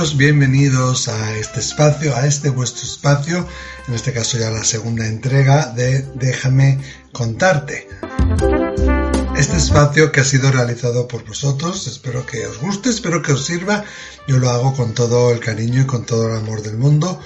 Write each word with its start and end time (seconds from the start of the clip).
Amigos, 0.00 0.16
bienvenidos 0.16 1.08
a 1.08 1.36
este 1.36 1.60
espacio, 1.60 2.16
a 2.16 2.26
este 2.26 2.48
vuestro 2.48 2.86
espacio, 2.86 3.46
en 3.86 3.92
este 3.92 4.14
caso 4.14 4.38
ya 4.38 4.50
la 4.50 4.64
segunda 4.64 5.06
entrega 5.06 5.66
de 5.74 6.00
Déjame 6.14 6.80
contarte. 7.12 7.86
Este 9.36 9.58
espacio 9.58 10.10
que 10.10 10.20
ha 10.20 10.24
sido 10.24 10.50
realizado 10.50 11.06
por 11.06 11.26
vosotros, 11.26 11.86
espero 11.86 12.24
que 12.24 12.46
os 12.46 12.58
guste, 12.62 12.88
espero 12.88 13.20
que 13.20 13.32
os 13.32 13.44
sirva. 13.44 13.84
Yo 14.26 14.38
lo 14.38 14.48
hago 14.48 14.74
con 14.74 14.94
todo 14.94 15.32
el 15.32 15.40
cariño 15.40 15.82
y 15.82 15.86
con 15.86 16.06
todo 16.06 16.28
el 16.28 16.36
amor 16.38 16.62
del 16.62 16.78
mundo 16.78 17.20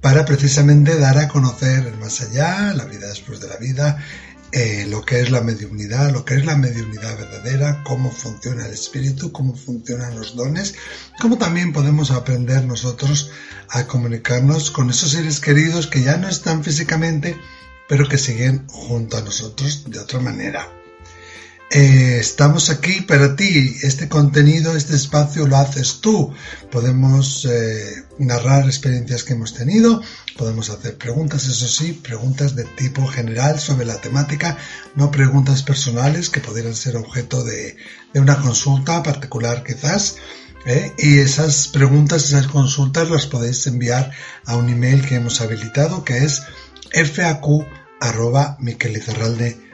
para 0.00 0.24
precisamente 0.24 0.98
dar 0.98 1.18
a 1.18 1.26
conocer 1.26 1.86
el 1.86 1.96
más 1.96 2.20
allá, 2.20 2.72
la 2.74 2.84
vida 2.84 3.08
después 3.08 3.40
de 3.40 3.48
la 3.48 3.56
vida, 3.56 3.98
eh, 4.52 4.86
lo 4.88 5.02
que 5.02 5.20
es 5.20 5.30
la 5.30 5.40
mediunidad, 5.40 6.12
lo 6.12 6.24
que 6.24 6.34
es 6.34 6.44
la 6.44 6.56
mediunidad 6.56 7.16
verdadera, 7.16 7.82
cómo 7.84 8.10
funciona 8.10 8.66
el 8.66 8.72
espíritu, 8.72 9.32
cómo 9.32 9.56
funcionan 9.56 10.14
los 10.14 10.36
dones, 10.36 10.74
cómo 11.20 11.38
también 11.38 11.72
podemos 11.72 12.10
aprender 12.10 12.64
nosotros 12.64 13.30
a 13.70 13.86
comunicarnos 13.86 14.70
con 14.70 14.90
esos 14.90 15.12
seres 15.12 15.40
queridos 15.40 15.86
que 15.86 16.02
ya 16.02 16.18
no 16.18 16.28
están 16.28 16.62
físicamente, 16.62 17.36
pero 17.88 18.08
que 18.08 18.18
siguen 18.18 18.66
junto 18.68 19.16
a 19.16 19.22
nosotros 19.22 19.84
de 19.90 19.98
otra 19.98 20.20
manera. 20.20 20.81
Eh, 21.74 22.18
estamos 22.20 22.68
aquí 22.68 23.00
para 23.00 23.34
ti. 23.34 23.78
Este 23.82 24.06
contenido, 24.06 24.76
este 24.76 24.94
espacio 24.94 25.46
lo 25.46 25.56
haces 25.56 26.02
tú. 26.02 26.34
Podemos 26.70 27.46
eh, 27.46 28.04
narrar 28.18 28.66
experiencias 28.66 29.24
que 29.24 29.32
hemos 29.32 29.54
tenido, 29.54 30.02
podemos 30.36 30.68
hacer 30.68 30.98
preguntas, 30.98 31.46
eso 31.46 31.66
sí, 31.66 31.94
preguntas 31.94 32.54
de 32.56 32.64
tipo 32.64 33.06
general 33.06 33.58
sobre 33.58 33.86
la 33.86 33.96
temática, 33.96 34.58
no 34.96 35.10
preguntas 35.10 35.62
personales 35.62 36.28
que 36.28 36.42
pudieran 36.42 36.74
ser 36.74 36.96
objeto 36.96 37.42
de, 37.42 37.78
una 38.14 38.38
consulta 38.38 39.02
particular 39.02 39.64
quizás. 39.64 40.16
¿eh? 40.66 40.92
Y 40.98 41.20
esas 41.20 41.68
preguntas, 41.68 42.26
esas 42.26 42.48
consultas 42.48 43.08
las 43.08 43.26
podéis 43.26 43.66
enviar 43.66 44.10
a 44.44 44.56
un 44.56 44.68
email 44.68 45.06
que 45.06 45.14
hemos 45.14 45.40
habilitado 45.40 46.04
que 46.04 46.18
es 46.18 46.42
faq.miquelizarralde.com 46.92 49.71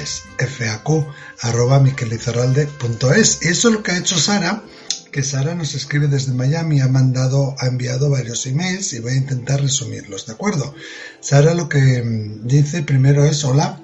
es 0.00 0.22
facu.miquelizarralde.es. 0.38 3.38
Y 3.42 3.48
eso 3.48 3.68
es 3.68 3.74
lo 3.74 3.82
que 3.82 3.92
ha 3.92 3.98
hecho 3.98 4.18
Sara, 4.18 4.62
que 5.10 5.22
Sara 5.22 5.54
nos 5.54 5.74
escribe 5.74 6.06
desde 6.06 6.32
Miami, 6.32 6.80
ha 6.80 6.88
mandado, 6.88 7.54
ha 7.58 7.66
enviado 7.66 8.08
varios 8.10 8.46
emails 8.46 8.92
y 8.92 9.00
voy 9.00 9.12
a 9.12 9.16
intentar 9.16 9.60
resumirlos, 9.60 10.26
¿de 10.26 10.34
acuerdo? 10.34 10.74
Sara 11.20 11.54
lo 11.54 11.68
que 11.68 12.02
mm, 12.02 12.46
dice 12.46 12.82
primero 12.82 13.24
es, 13.24 13.44
hola, 13.44 13.80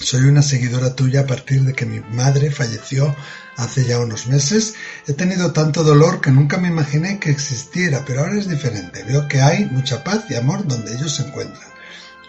soy 0.00 0.22
una 0.22 0.42
seguidora 0.42 0.94
tuya 0.94 1.20
a 1.20 1.26
partir 1.26 1.62
de 1.62 1.74
que 1.74 1.86
mi 1.86 2.00
madre 2.00 2.50
falleció 2.50 3.14
hace 3.56 3.84
ya 3.84 4.00
unos 4.00 4.26
meses. 4.26 4.74
He 5.06 5.12
tenido 5.12 5.52
tanto 5.52 5.84
dolor 5.84 6.20
que 6.20 6.30
nunca 6.30 6.58
me 6.58 6.68
imaginé 6.68 7.20
que 7.20 7.30
existiera, 7.30 8.04
pero 8.04 8.20
ahora 8.20 8.38
es 8.38 8.48
diferente. 8.48 9.04
Veo 9.04 9.28
que 9.28 9.42
hay 9.42 9.66
mucha 9.66 10.02
paz 10.02 10.24
y 10.30 10.34
amor 10.34 10.66
donde 10.66 10.94
ellos 10.94 11.14
se 11.14 11.22
encuentran. 11.22 11.68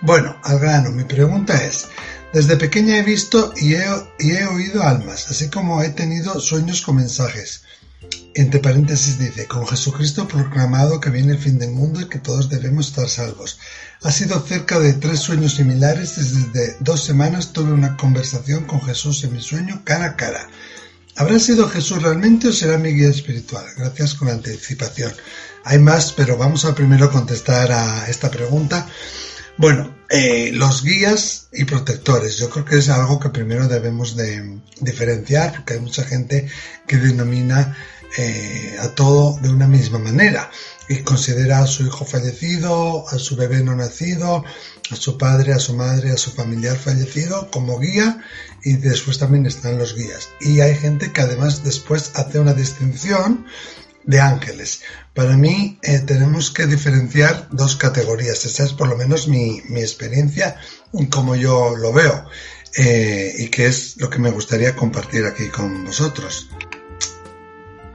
Bueno, 0.02 0.38
al 0.44 0.59
grano, 0.59 0.92
mi 0.92 1.06
pregunta 1.06 1.64
es, 1.64 1.88
desde 2.34 2.58
pequeña 2.58 2.98
he 2.98 3.03
visto 3.03 3.53
y 3.56 3.76
he, 3.76 4.45
oído 4.48 4.81
almas, 4.81 5.30
así 5.30 5.50
como 5.50 5.84
he 5.84 5.89
tenido 5.89 6.39
sueños 6.39 6.81
con 6.81 6.95
mensajes. 6.95 7.62
Entre 8.34 8.59
paréntesis 8.59 9.20
dice, 9.20 9.45
con 9.45 9.67
Jesucristo 9.67 10.28
proclamado 10.28 11.00
que 11.00 11.11
viene 11.11 11.34
el 11.34 11.38
fin 11.38 11.59
del 11.59 11.70
mundo 11.70 12.02
y 12.02 12.10
que 12.10 12.17
todos 12.17 12.49
debemos 12.49 12.88
estar 12.88 13.08
salvos. 13.08 13.60
Ha 14.02 14.11
sido 14.11 14.42
cerca 14.42 14.80
de 14.80 14.93
tres 14.93 15.20
sueños 15.20 15.54
similares. 15.54 16.16
Desde 16.16 16.76
dos 16.80 17.04
semanas 17.04 17.54
tuve 17.54 17.72
una 17.72 17.95
conversación 17.95 18.66
con 18.66 18.82
Jesús 18.82 19.23
en 19.23 19.33
mi 19.33 19.42
sueño 19.42 19.83
cara 19.83 20.05
a 20.05 20.16
cara. 20.16 20.49
¿Habrá 21.16 21.38
sido 21.38 21.70
Jesús 21.70 22.02
realmente 22.02 22.48
o 22.48 22.52
será 22.52 22.80
mi 22.80 22.89
guía 22.89 23.10
espiritual? 23.10 23.66
Gracias 23.77 24.16
con 24.16 24.30
anticipación. 24.30 25.14
Hay 25.64 25.77
más, 25.77 26.11
pero 26.11 26.36
vamos 26.36 26.66
a 26.66 26.73
primero 26.73 27.11
contestar 27.11 27.72
a 27.72 28.10
esta 28.10 28.32
pregunta. 28.32 28.88
Bueno, 29.58 29.95
eh, 30.09 30.52
los 30.53 30.83
guías 30.83 31.47
y 31.52 31.65
protectores, 31.65 32.37
yo 32.37 32.49
creo 32.49 32.65
que 32.65 32.77
es 32.77 32.89
algo 32.89 33.19
que 33.19 33.30
primero 33.30 33.67
debemos 33.67 34.15
de 34.15 34.59
diferenciar, 34.80 35.53
porque 35.53 35.73
hay 35.73 35.80
mucha 35.80 36.03
gente 36.03 36.47
que 36.87 36.97
denomina 36.97 37.75
eh, 38.17 38.77
a 38.80 38.89
todo 38.89 39.39
de 39.42 39.49
una 39.49 39.67
misma 39.67 39.99
manera 39.99 40.52
y 40.87 41.02
considera 41.02 41.59
a 41.59 41.67
su 41.67 41.83
hijo 41.83 42.05
fallecido, 42.05 43.08
a 43.08 43.17
su 43.17 43.36
bebé 43.36 43.63
no 43.63 43.75
nacido, 43.75 44.43
a 44.92 44.95
su 44.95 45.17
padre, 45.17 45.53
a 45.53 45.59
su 45.59 45.75
madre, 45.75 46.11
a 46.11 46.17
su 46.17 46.31
familiar 46.31 46.77
fallecido 46.77 47.49
como 47.49 47.80
guía 47.80 48.19
y 48.63 48.73
después 48.73 49.17
también 49.17 49.45
están 49.45 49.77
los 49.77 49.95
guías. 49.95 50.30
Y 50.42 50.59
hay 50.61 50.75
gente 50.75 51.11
que 51.11 51.21
además 51.21 51.63
después 51.63 52.11
hace 52.15 52.39
una 52.39 52.53
distinción 52.53 53.45
de 54.05 54.19
ángeles. 54.19 54.81
Para 55.14 55.37
mí 55.37 55.80
eh, 55.81 55.99
tenemos 55.99 56.52
que 56.52 56.65
diferenciar 56.65 57.47
dos 57.52 57.75
categorías. 57.75 58.45
Esa 58.45 58.64
es 58.64 58.73
por 58.73 58.87
lo 58.87 58.97
menos 58.97 59.27
mi, 59.27 59.61
mi 59.69 59.81
experiencia 59.81 60.55
como 61.09 61.36
yo 61.36 61.75
lo 61.75 61.91
veo 61.91 62.25
eh, 62.75 63.33
y 63.37 63.47
que 63.49 63.67
es 63.67 63.97
lo 63.97 64.09
que 64.09 64.19
me 64.19 64.31
gustaría 64.31 64.75
compartir 64.75 65.25
aquí 65.25 65.47
con 65.49 65.86
vosotros. 65.86 66.49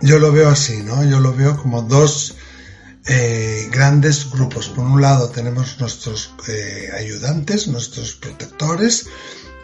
Yo 0.00 0.18
lo 0.18 0.30
veo 0.30 0.48
así, 0.48 0.82
¿no? 0.82 1.04
Yo 1.04 1.18
lo 1.18 1.34
veo 1.34 1.56
como 1.56 1.82
dos 1.82 2.36
eh, 3.08 3.68
grandes 3.72 4.30
grupos. 4.30 4.68
Por 4.68 4.84
un 4.84 5.00
lado 5.00 5.30
tenemos 5.30 5.80
nuestros 5.80 6.32
ayudantes, 6.94 7.66
nuestros 7.68 8.12
protectores, 8.12 9.06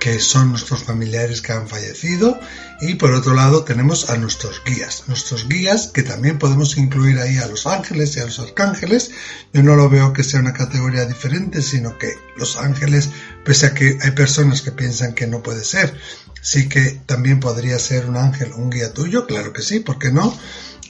que 0.04 0.20
son 0.20 0.50
nuestros 0.50 0.82
familiares 0.82 1.40
que 1.40 1.52
han 1.52 1.66
fallecido 1.66 2.38
y 2.82 2.96
por 2.96 3.14
otro 3.14 3.32
lado 3.32 3.64
tenemos 3.64 4.10
a 4.10 4.18
nuestros 4.18 4.62
guías, 4.62 5.04
nuestros 5.06 5.48
guías 5.48 5.86
que 5.86 6.02
también 6.02 6.38
podemos 6.38 6.76
incluir 6.76 7.18
ahí 7.18 7.38
a 7.38 7.46
los 7.46 7.66
ángeles 7.66 8.14
y 8.14 8.20
a 8.20 8.26
los 8.26 8.38
arcángeles. 8.38 9.12
Yo 9.54 9.62
no 9.62 9.76
lo 9.76 9.88
veo 9.88 10.12
que 10.12 10.22
sea 10.22 10.40
una 10.40 10.52
categoría 10.52 11.06
diferente, 11.06 11.62
sino 11.62 11.96
que 11.96 12.12
los 12.36 12.58
ángeles, 12.58 13.08
pese 13.46 13.64
a 13.64 13.72
que 13.72 13.96
hay 14.02 14.10
personas 14.10 14.60
que 14.60 14.72
piensan 14.72 15.14
que 15.14 15.26
no 15.26 15.42
puede 15.42 15.64
ser, 15.64 15.98
sí 16.42 16.68
que 16.68 17.00
también 17.06 17.40
podría 17.40 17.78
ser 17.78 18.04
un 18.04 18.18
ángel, 18.18 18.52
un 18.52 18.68
guía 18.68 18.92
tuyo, 18.92 19.26
claro 19.26 19.54
que 19.54 19.62
sí, 19.62 19.80
¿por 19.80 19.98
qué 19.98 20.12
no? 20.12 20.38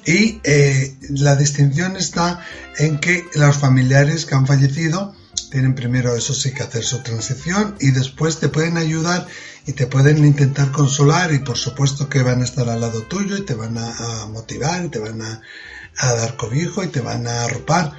Y 0.07 0.41
eh, 0.45 0.97
la 1.11 1.37
distinción 1.37 1.97
está 1.97 2.45
en 2.79 2.99
que 2.99 3.25
los 3.35 3.57
familiares 3.57 4.27
que 4.27 4.35
han 4.35 4.47
fallecido 4.47 5.15
tienen 5.51 5.75
primero, 5.75 6.17
eso 6.17 6.35
sí, 6.35 6.53
que 6.53 6.65
hacer 6.65 6.83
su 6.83 6.99
transición 6.99 7.77
y 7.79 7.93
después 7.93 8.41
te 8.41 8.49
pueden 8.49 8.77
ayudar 8.77 9.27
y 9.67 9.73
te 9.73 9.87
pueden 9.87 10.25
intentar 10.25 10.73
consolar 10.73 11.33
y 11.33 11.39
por 11.39 11.57
supuesto 11.57 12.09
que 12.09 12.23
van 12.23 12.43
a 12.43 12.45
estar 12.45 12.69
al 12.69 12.81
lado 12.81 13.03
tuyo 13.03 13.37
y 13.37 13.43
te 13.43 13.55
van 13.55 13.79
a, 13.79 14.27
motivar 14.33 14.85
y 14.85 14.89
te 14.89 14.99
van 14.99 15.23
a, 15.23 15.41
dar 15.97 16.37
cobijo 16.37 16.83
y 16.83 16.89
te 16.89 17.01
van 17.01 17.29
a 17.29 17.45
arropar 17.45 17.93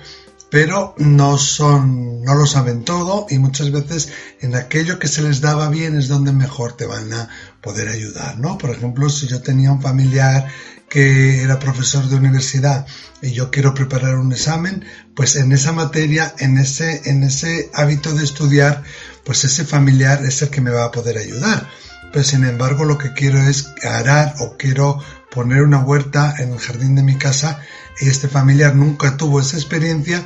pero 0.50 0.96
no 0.98 1.38
son, 1.38 2.22
no 2.24 2.36
lo 2.36 2.46
saben 2.46 2.84
todo 2.84 3.26
y 3.30 3.40
muchas 3.40 3.72
veces 3.72 4.10
en 4.42 4.56
aquello 4.56 5.00
que 5.00 5.08
se 5.08 5.22
les 5.22 5.42
daba 5.42 5.70
bien 5.70 5.98
es 5.98 6.08
donde 6.08 6.32
mejor 6.32 6.74
te 6.74 6.86
van 6.86 7.12
a 7.14 7.30
poder 7.62 7.90
ayudar, 7.90 8.38
¿no? 8.38 8.58
Por 8.58 8.70
ejemplo, 8.70 9.10
si 9.10 9.28
yo 9.28 9.42
tenía 9.42 9.72
un 9.72 9.82
familiar 9.82 10.48
que 10.96 11.44
era 11.44 11.60
profesor 11.60 12.08
de 12.08 12.16
universidad 12.16 12.88
y 13.22 13.34
yo 13.34 13.52
quiero 13.52 13.74
preparar 13.74 14.16
un 14.16 14.32
examen, 14.32 14.86
pues 15.14 15.36
en 15.36 15.52
esa 15.52 15.74
materia, 15.74 16.34
en 16.40 16.58
ese, 16.58 17.02
en 17.10 17.22
ese 17.24 17.70
hábito 17.74 18.14
de 18.14 18.24
estudiar, 18.24 18.82
pues 19.26 19.44
ese 19.44 19.66
familiar 19.66 20.24
es 20.24 20.42
el 20.42 20.50
que 20.50 20.62
me 20.62 20.72
va 20.72 20.86
a 20.86 20.92
poder 20.94 21.18
ayudar. 21.18 21.70
Pero 22.14 22.24
sin 22.24 22.46
embargo 22.46 22.86
lo 22.86 22.98
que 22.98 23.12
quiero 23.12 23.42
es 23.42 23.74
arar 23.84 24.36
o 24.40 24.56
quiero 24.56 24.98
poner 25.30 25.64
una 25.64 25.80
huerta 25.80 26.34
en 26.40 26.54
el 26.54 26.60
jardín 26.60 26.96
de 26.96 27.04
mi 27.04 27.18
casa 27.18 27.60
y 28.00 28.08
este 28.08 28.30
familiar 28.30 28.74
nunca 28.74 29.18
tuvo 29.18 29.42
esa 29.42 29.58
experiencia, 29.58 30.24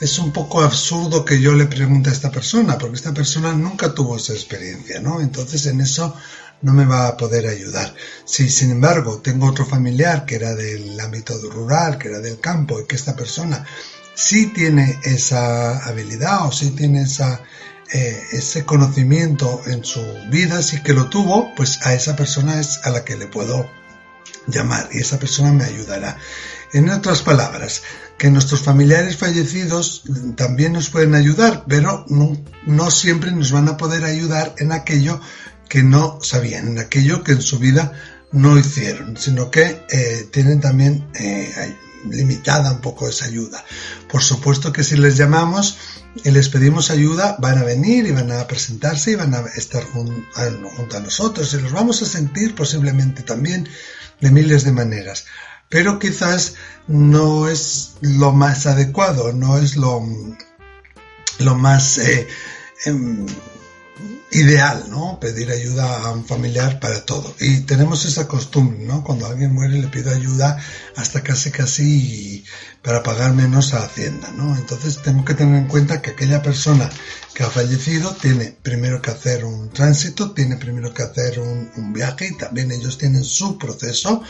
es 0.00 0.20
un 0.20 0.32
poco 0.32 0.62
absurdo 0.62 1.24
que 1.24 1.40
yo 1.40 1.54
le 1.54 1.66
pregunte 1.66 2.10
a 2.10 2.12
esta 2.12 2.30
persona, 2.30 2.78
porque 2.78 2.94
esta 2.94 3.12
persona 3.12 3.52
nunca 3.52 3.92
tuvo 3.92 4.16
esa 4.16 4.32
experiencia, 4.32 5.00
¿no? 5.00 5.20
Entonces 5.20 5.66
en 5.66 5.80
eso 5.80 6.14
no 6.64 6.72
me 6.72 6.86
va 6.86 7.06
a 7.06 7.16
poder 7.16 7.46
ayudar. 7.46 7.94
Si 8.24 8.48
sin 8.48 8.70
embargo 8.70 9.20
tengo 9.22 9.46
otro 9.46 9.66
familiar 9.66 10.24
que 10.24 10.36
era 10.36 10.54
del 10.54 10.98
ámbito 10.98 11.38
rural, 11.50 11.98
que 11.98 12.08
era 12.08 12.20
del 12.20 12.40
campo, 12.40 12.80
y 12.80 12.86
que 12.86 12.96
esta 12.96 13.14
persona 13.14 13.64
sí 14.14 14.46
tiene 14.46 14.98
esa 15.04 15.86
habilidad 15.86 16.46
o 16.46 16.52
sí 16.52 16.70
tiene 16.70 17.04
eh, 17.92 18.22
ese 18.32 18.64
conocimiento 18.64 19.60
en 19.66 19.84
su 19.84 20.02
vida, 20.30 20.62
sí 20.62 20.82
que 20.82 20.94
lo 20.94 21.10
tuvo, 21.10 21.54
pues 21.54 21.84
a 21.84 21.92
esa 21.92 22.16
persona 22.16 22.58
es 22.58 22.80
a 22.84 22.90
la 22.90 23.04
que 23.04 23.16
le 23.16 23.26
puedo 23.26 23.68
llamar 24.46 24.88
y 24.90 24.98
esa 24.98 25.18
persona 25.18 25.52
me 25.52 25.64
ayudará. 25.64 26.16
En 26.72 26.88
otras 26.88 27.22
palabras, 27.22 27.82
que 28.18 28.30
nuestros 28.30 28.62
familiares 28.62 29.16
fallecidos 29.16 30.02
también 30.34 30.72
nos 30.72 30.88
pueden 30.88 31.14
ayudar, 31.14 31.64
pero 31.68 32.04
no 32.08 32.90
siempre 32.90 33.32
nos 33.32 33.52
van 33.52 33.68
a 33.68 33.76
poder 33.76 34.04
ayudar 34.04 34.54
en 34.58 34.72
aquello 34.72 35.20
que 35.68 35.82
no 35.82 36.18
sabían, 36.22 36.78
aquello 36.78 37.22
que 37.22 37.32
en 37.32 37.42
su 37.42 37.58
vida 37.58 37.92
no 38.32 38.58
hicieron, 38.58 39.16
sino 39.16 39.50
que 39.50 39.84
eh, 39.90 40.28
tienen 40.32 40.60
también 40.60 41.06
eh, 41.14 41.74
limitada 42.10 42.72
un 42.72 42.80
poco 42.80 43.08
esa 43.08 43.26
ayuda. 43.26 43.64
Por 44.08 44.22
supuesto 44.22 44.72
que 44.72 44.84
si 44.84 44.96
les 44.96 45.16
llamamos 45.16 45.78
y 46.22 46.30
les 46.30 46.48
pedimos 46.48 46.90
ayuda, 46.90 47.36
van 47.38 47.58
a 47.58 47.64
venir 47.64 48.06
y 48.06 48.12
van 48.12 48.30
a 48.32 48.46
presentarse 48.46 49.12
y 49.12 49.14
van 49.14 49.34
a 49.34 49.40
estar 49.56 49.84
junto 49.84 50.96
a 50.96 51.00
nosotros 51.00 51.52
y 51.54 51.60
los 51.60 51.72
vamos 51.72 52.02
a 52.02 52.06
sentir 52.06 52.54
posiblemente 52.54 53.22
también 53.22 53.68
de 54.20 54.30
miles 54.30 54.64
de 54.64 54.72
maneras. 54.72 55.26
pero 55.68 55.98
quizás 55.98 56.54
no 56.86 57.48
es 57.48 57.94
lo 58.00 58.32
más 58.32 58.66
adecuado, 58.66 59.32
no 59.32 59.58
es 59.58 59.76
lo, 59.76 60.06
lo 61.38 61.54
más 61.56 61.98
eh, 61.98 62.28
em, 62.84 63.26
ideal, 64.30 64.86
¿no? 64.90 65.18
Pedir 65.20 65.50
ayuda 65.50 66.02
a 66.02 66.10
un 66.10 66.24
familiar 66.24 66.80
para 66.80 67.04
todo. 67.04 67.34
Y 67.38 67.60
tenemos 67.60 68.04
esa 68.04 68.26
costumbre, 68.26 68.78
¿no? 68.80 69.04
Cuando 69.04 69.26
alguien 69.26 69.54
muere 69.54 69.78
le 69.78 69.86
pido 69.86 70.10
ayuda 70.10 70.58
hasta 70.96 71.22
casi 71.22 71.52
casi 71.52 72.44
para 72.82 73.02
pagar 73.02 73.32
menos 73.32 73.72
a 73.72 73.84
Hacienda, 73.84 74.30
¿no? 74.36 74.56
Entonces 74.56 75.00
tengo 75.02 75.24
que 75.24 75.34
tener 75.34 75.54
en 75.56 75.68
cuenta 75.68 76.02
que 76.02 76.10
aquella 76.10 76.42
persona 76.42 76.90
que 77.32 77.44
ha 77.44 77.50
fallecido 77.50 78.14
tiene 78.14 78.56
primero 78.62 79.00
que 79.00 79.10
hacer 79.10 79.44
un 79.44 79.70
tránsito, 79.70 80.32
tiene 80.32 80.56
primero 80.56 80.92
que 80.92 81.02
hacer 81.02 81.38
un, 81.38 81.70
un 81.76 81.92
viaje 81.92 82.28
y 82.28 82.36
también 82.36 82.72
ellos 82.72 82.98
tienen 82.98 83.24
su 83.24 83.56
proceso 83.58 84.22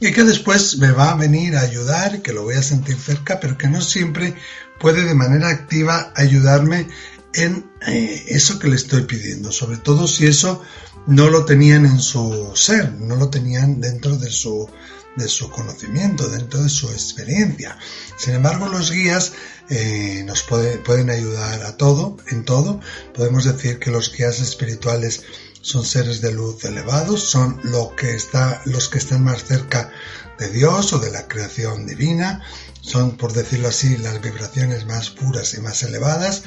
y 0.00 0.12
que 0.12 0.24
después 0.24 0.78
me 0.78 0.90
va 0.90 1.12
a 1.12 1.16
venir 1.16 1.56
a 1.56 1.60
ayudar, 1.60 2.20
que 2.22 2.32
lo 2.32 2.42
voy 2.42 2.54
a 2.56 2.62
sentir 2.62 2.96
cerca, 2.96 3.38
pero 3.40 3.56
que 3.56 3.68
no 3.68 3.80
siempre 3.80 4.34
puede 4.82 5.04
de 5.04 5.14
manera 5.14 5.48
activa 5.48 6.12
ayudarme 6.16 6.88
en 7.34 7.70
eh, 7.86 8.24
eso 8.28 8.58
que 8.58 8.68
le 8.68 8.76
estoy 8.76 9.02
pidiendo, 9.02 9.52
sobre 9.52 9.78
todo 9.78 10.06
si 10.06 10.26
eso 10.26 10.62
no 11.06 11.30
lo 11.30 11.44
tenían 11.44 11.86
en 11.86 12.00
su 12.00 12.52
ser, 12.54 12.92
no 12.92 13.16
lo 13.16 13.28
tenían 13.28 13.80
dentro 13.80 14.16
de 14.16 14.30
su, 14.30 14.68
de 15.16 15.28
su 15.28 15.50
conocimiento, 15.50 16.28
dentro 16.28 16.62
de 16.62 16.68
su 16.68 16.88
experiencia. 16.90 17.76
Sin 18.16 18.34
embargo, 18.34 18.68
los 18.68 18.90
guías 18.90 19.32
eh, 19.68 20.22
nos 20.26 20.42
pueden 20.42 21.10
ayudar 21.10 21.62
a 21.62 21.76
todo, 21.76 22.16
en 22.28 22.44
todo. 22.44 22.80
Podemos 23.14 23.44
decir 23.44 23.78
que 23.78 23.90
los 23.90 24.12
guías 24.12 24.40
espirituales 24.40 25.22
son 25.62 25.86
seres 25.86 26.20
de 26.20 26.32
luz 26.32 26.64
elevados, 26.64 27.22
son 27.22 27.60
que 27.96 28.18
los 28.66 28.88
que 28.88 28.98
están 28.98 29.24
más 29.24 29.44
cerca 29.44 29.90
de 30.38 30.50
Dios 30.50 30.92
o 30.92 30.98
de 30.98 31.10
la 31.10 31.28
creación 31.28 31.86
divina, 31.86 32.42
son, 32.80 33.16
por 33.16 33.32
decirlo 33.32 33.68
así, 33.68 33.96
las 33.96 34.20
vibraciones 34.20 34.86
más 34.86 35.10
puras 35.10 35.54
y 35.54 35.60
más 35.60 35.82
elevadas. 35.84 36.42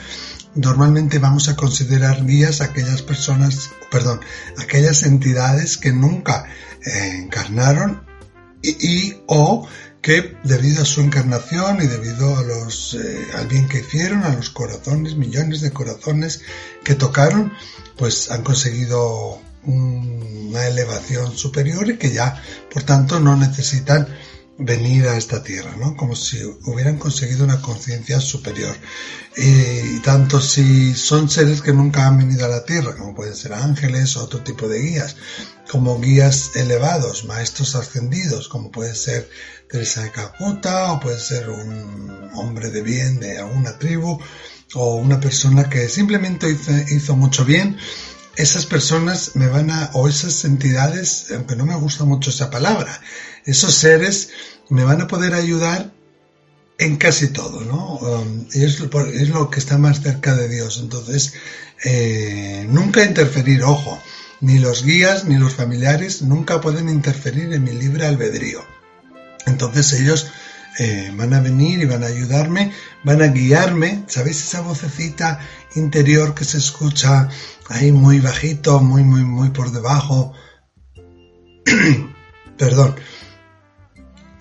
Normalmente 0.54 1.18
vamos 1.18 1.48
a 1.48 1.56
considerar 1.56 2.26
guías 2.26 2.60
aquellas 2.60 3.02
personas, 3.02 3.72
perdón, 3.90 4.20
aquellas 4.58 5.04
entidades 5.04 5.78
que 5.78 5.94
nunca 5.94 6.46
eh, 6.86 7.22
encarnaron 7.24 8.06
y, 8.62 9.18
o 9.28 9.68
que 10.06 10.38
debido 10.44 10.84
a 10.84 10.86
su 10.86 11.02
encarnación 11.02 11.82
y 11.82 11.88
debido 11.88 12.38
a 12.38 12.44
los, 12.44 12.94
eh, 12.94 13.28
al 13.34 13.48
bien 13.48 13.68
que 13.68 13.80
hicieron, 13.80 14.22
a 14.22 14.36
los 14.36 14.52
corazones, 14.52 15.16
millones 15.16 15.62
de 15.62 15.72
corazones 15.72 16.42
que 16.84 16.94
tocaron, 16.94 17.52
pues 17.98 18.30
han 18.30 18.44
conseguido 18.44 19.42
una 19.64 20.68
elevación 20.68 21.36
superior 21.36 21.90
y 21.90 21.98
que 21.98 22.12
ya, 22.12 22.40
por 22.72 22.84
tanto, 22.84 23.20
no 23.20 23.36
necesitan 23.36 24.08
venir 24.60 25.08
a 25.08 25.18
esta 25.18 25.42
tierra, 25.42 25.76
¿no? 25.76 25.98
Como 25.98 26.16
si 26.16 26.40
hubieran 26.66 27.00
conseguido 27.00 27.44
una 27.44 27.60
conciencia 27.60 28.22
superior. 28.22 28.76
Y 29.36 30.02
tanto 30.02 30.40
si 30.40 30.94
son 30.94 31.32
seres 31.32 31.64
que 31.64 31.74
nunca 31.74 32.06
han 32.06 32.20
venido 32.20 32.46
a 32.46 32.50
la 32.50 32.64
tierra, 32.64 32.96
como 32.96 33.16
pueden 33.16 33.36
ser 33.36 33.54
ángeles 33.54 34.16
o 34.18 34.24
otro 34.24 34.42
tipo 34.42 34.68
de 34.68 34.82
guías, 34.82 35.16
como 35.70 36.00
guías 36.00 36.52
elevados, 36.56 37.26
maestros 37.26 37.76
ascendidos, 37.76 38.48
como 38.48 38.72
puede 38.72 38.96
ser 38.96 39.30
Teresa 39.70 40.04
de 40.04 40.12
Calcuta, 40.12 40.92
o 40.94 41.00
puede 41.00 41.20
ser 41.20 41.50
un 41.50 42.30
hombre 42.36 42.70
de 42.70 42.82
bien 42.82 43.20
de 43.20 43.40
alguna 43.40 43.78
tribu, 43.78 44.20
o 44.74 44.96
una 44.96 45.20
persona 45.20 45.70
que 45.70 45.90
simplemente 45.90 46.48
hizo, 46.90 47.16
mucho 47.16 47.46
bien, 47.46 47.78
esas 48.36 48.66
personas 48.66 49.32
me 49.36 49.48
van 49.48 49.72
a, 49.72 49.92
o 49.94 50.08
esas 50.08 50.44
entidades, 50.46 51.28
aunque 51.34 51.56
no 51.56 51.66
me 51.66 51.76
gusta 51.76 52.04
mucho 52.04 52.30
esa 52.30 52.50
palabra, 52.50 53.02
esos 53.46 53.76
seres 53.76 54.30
me 54.70 54.84
van 54.84 55.02
a 55.02 55.08
poder 55.08 55.34
ayudar 55.34 55.92
en 56.78 56.98
casi 56.98 57.30
todo, 57.30 57.62
¿no? 57.62 57.96
Um, 57.96 58.48
es, 58.54 58.82
es, 58.82 59.30
lo 59.30 59.50
que 59.50 59.60
está 59.60 59.78
más 59.78 60.02
cerca 60.02 60.36
de 60.36 60.50
Dios. 60.50 60.80
Entonces, 60.82 61.34
eh, 61.86 62.66
nunca 62.70 63.06
interferir, 63.06 63.64
ojo, 63.64 63.98
ni 64.42 64.60
los 64.60 64.84
guías 64.84 65.26
ni 65.26 65.38
los 65.38 65.54
familiares 65.54 66.22
nunca 66.22 66.62
pueden 66.62 66.90
interferir 66.90 67.54
en 67.54 67.64
mi 67.64 67.72
libre 67.72 68.06
albedrío. 68.06 68.64
Entonces 69.46 69.94
ellos 69.94 70.28
eh, 70.78 71.14
van 71.16 71.34
a 71.34 71.40
venir 71.40 71.80
y 71.82 71.86
van 71.86 72.04
a 72.04 72.08
ayudarme, 72.08 72.72
van 73.04 73.22
a 73.22 73.28
guiarme. 73.28 74.04
¿Sabéis 74.08 74.44
esa 74.44 74.62
vocecita 74.62 75.40
interior 75.76 76.34
que 76.36 76.44
se 76.44 76.58
escucha 76.58 77.30
ahí 77.70 77.92
muy 77.92 78.20
bajito, 78.20 78.80
muy, 78.82 79.04
muy, 79.04 79.24
muy 79.24 79.50
por 79.50 79.72
debajo? 79.72 80.34
Perdón. 82.58 82.96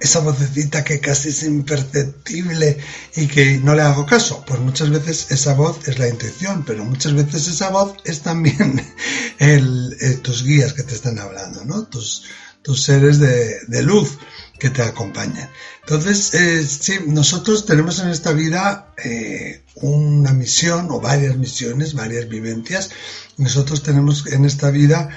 Esa 0.05 0.21
vocecita 0.21 0.85
que 0.85 1.01
casi 1.01 1.31
es 1.31 1.45
imperceptible 1.45 2.77
y 3.17 3.27
que 3.27 3.57
no 3.57 3.75
le 3.75 3.81
hago 3.81 4.05
caso. 4.05 4.45
Pues 4.47 4.61
muchas 4.61 4.91
veces 4.91 5.31
esa 5.31 5.55
voz 5.55 5.89
es 5.89 5.99
la 5.99 6.09
intuición, 6.09 6.63
pero 6.67 6.85
muchas 6.85 7.15
veces 7.15 7.49
esa 7.49 7.71
voz 7.71 7.97
es 8.05 8.21
también 8.21 8.85
eh, 9.39 10.19
tus 10.23 10.45
guías 10.45 10.75
que 10.75 10.83
te 10.83 10.95
están 10.95 11.19
hablando, 11.19 11.65
¿no? 11.65 11.85
Tus, 11.85 12.27
seres 12.75 13.19
de, 13.19 13.61
de 13.67 13.83
luz 13.83 14.19
que 14.59 14.69
te 14.69 14.83
acompañan. 14.83 15.49
Entonces, 15.81 16.35
eh, 16.35 16.65
sí, 16.65 16.99
nosotros 17.07 17.65
tenemos 17.65 17.99
en 18.01 18.11
esta 18.11 18.33
vida 18.33 18.93
eh, 19.03 19.63
una 19.77 20.35
misión 20.35 20.89
o 20.91 21.01
varias 21.01 21.39
misiones, 21.39 21.95
varias 21.95 22.29
vivencias. 22.29 22.91
Nosotros 23.39 23.83
tenemos 23.83 24.27
en 24.27 24.45
esta 24.45 24.71
vida 24.71 25.09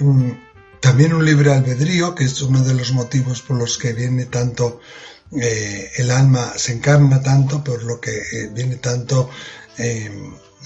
mm, 0.00 0.30
también 0.82 1.14
un 1.14 1.24
libre 1.24 1.54
albedrío, 1.54 2.14
que 2.14 2.24
es 2.24 2.42
uno 2.42 2.62
de 2.62 2.74
los 2.74 2.92
motivos 2.92 3.40
por 3.40 3.56
los 3.56 3.78
que 3.78 3.94
viene 3.94 4.26
tanto 4.26 4.80
eh, 5.40 5.90
el 5.96 6.10
alma, 6.10 6.52
se 6.56 6.72
encarna 6.72 7.22
tanto, 7.22 7.64
por 7.64 7.82
lo 7.84 7.98
que 7.98 8.50
viene 8.52 8.76
tanto 8.76 9.30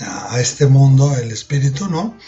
a 0.01 0.41
este 0.41 0.67
mundo 0.67 1.17
el 1.17 1.31
espíritu, 1.31 1.89
¿no? 1.89 2.19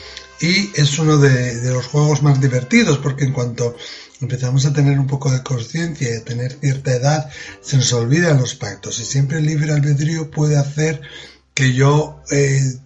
Y 0.41 0.71
es 0.81 0.99
uno 1.01 1.19
de, 1.19 1.57
de 1.61 1.73
los 1.73 1.87
juegos 1.87 2.23
más 2.23 2.41
divertidos, 2.41 2.99
porque 2.99 3.25
en 3.25 3.33
cuanto 3.33 3.75
empezamos 4.21 4.67
a 4.67 4.73
tener 4.73 4.99
un 4.99 5.07
poco 5.07 5.31
de 5.31 5.43
conciencia 5.43 6.11
y 6.11 6.17
a 6.17 6.25
tener 6.25 6.53
cierta 6.53 6.93
edad, 6.95 7.31
se 7.61 7.77
nos 7.77 7.93
olvidan 7.93 8.39
los 8.39 8.55
pactos 8.55 9.01
y 9.01 9.05
siempre 9.05 9.39
el 9.39 9.47
libre 9.47 9.73
albedrío 9.73 10.31
puede 10.31 10.57
hacer 10.57 11.01
que 11.55 11.73
yo 11.73 12.23
eh, 12.31 12.79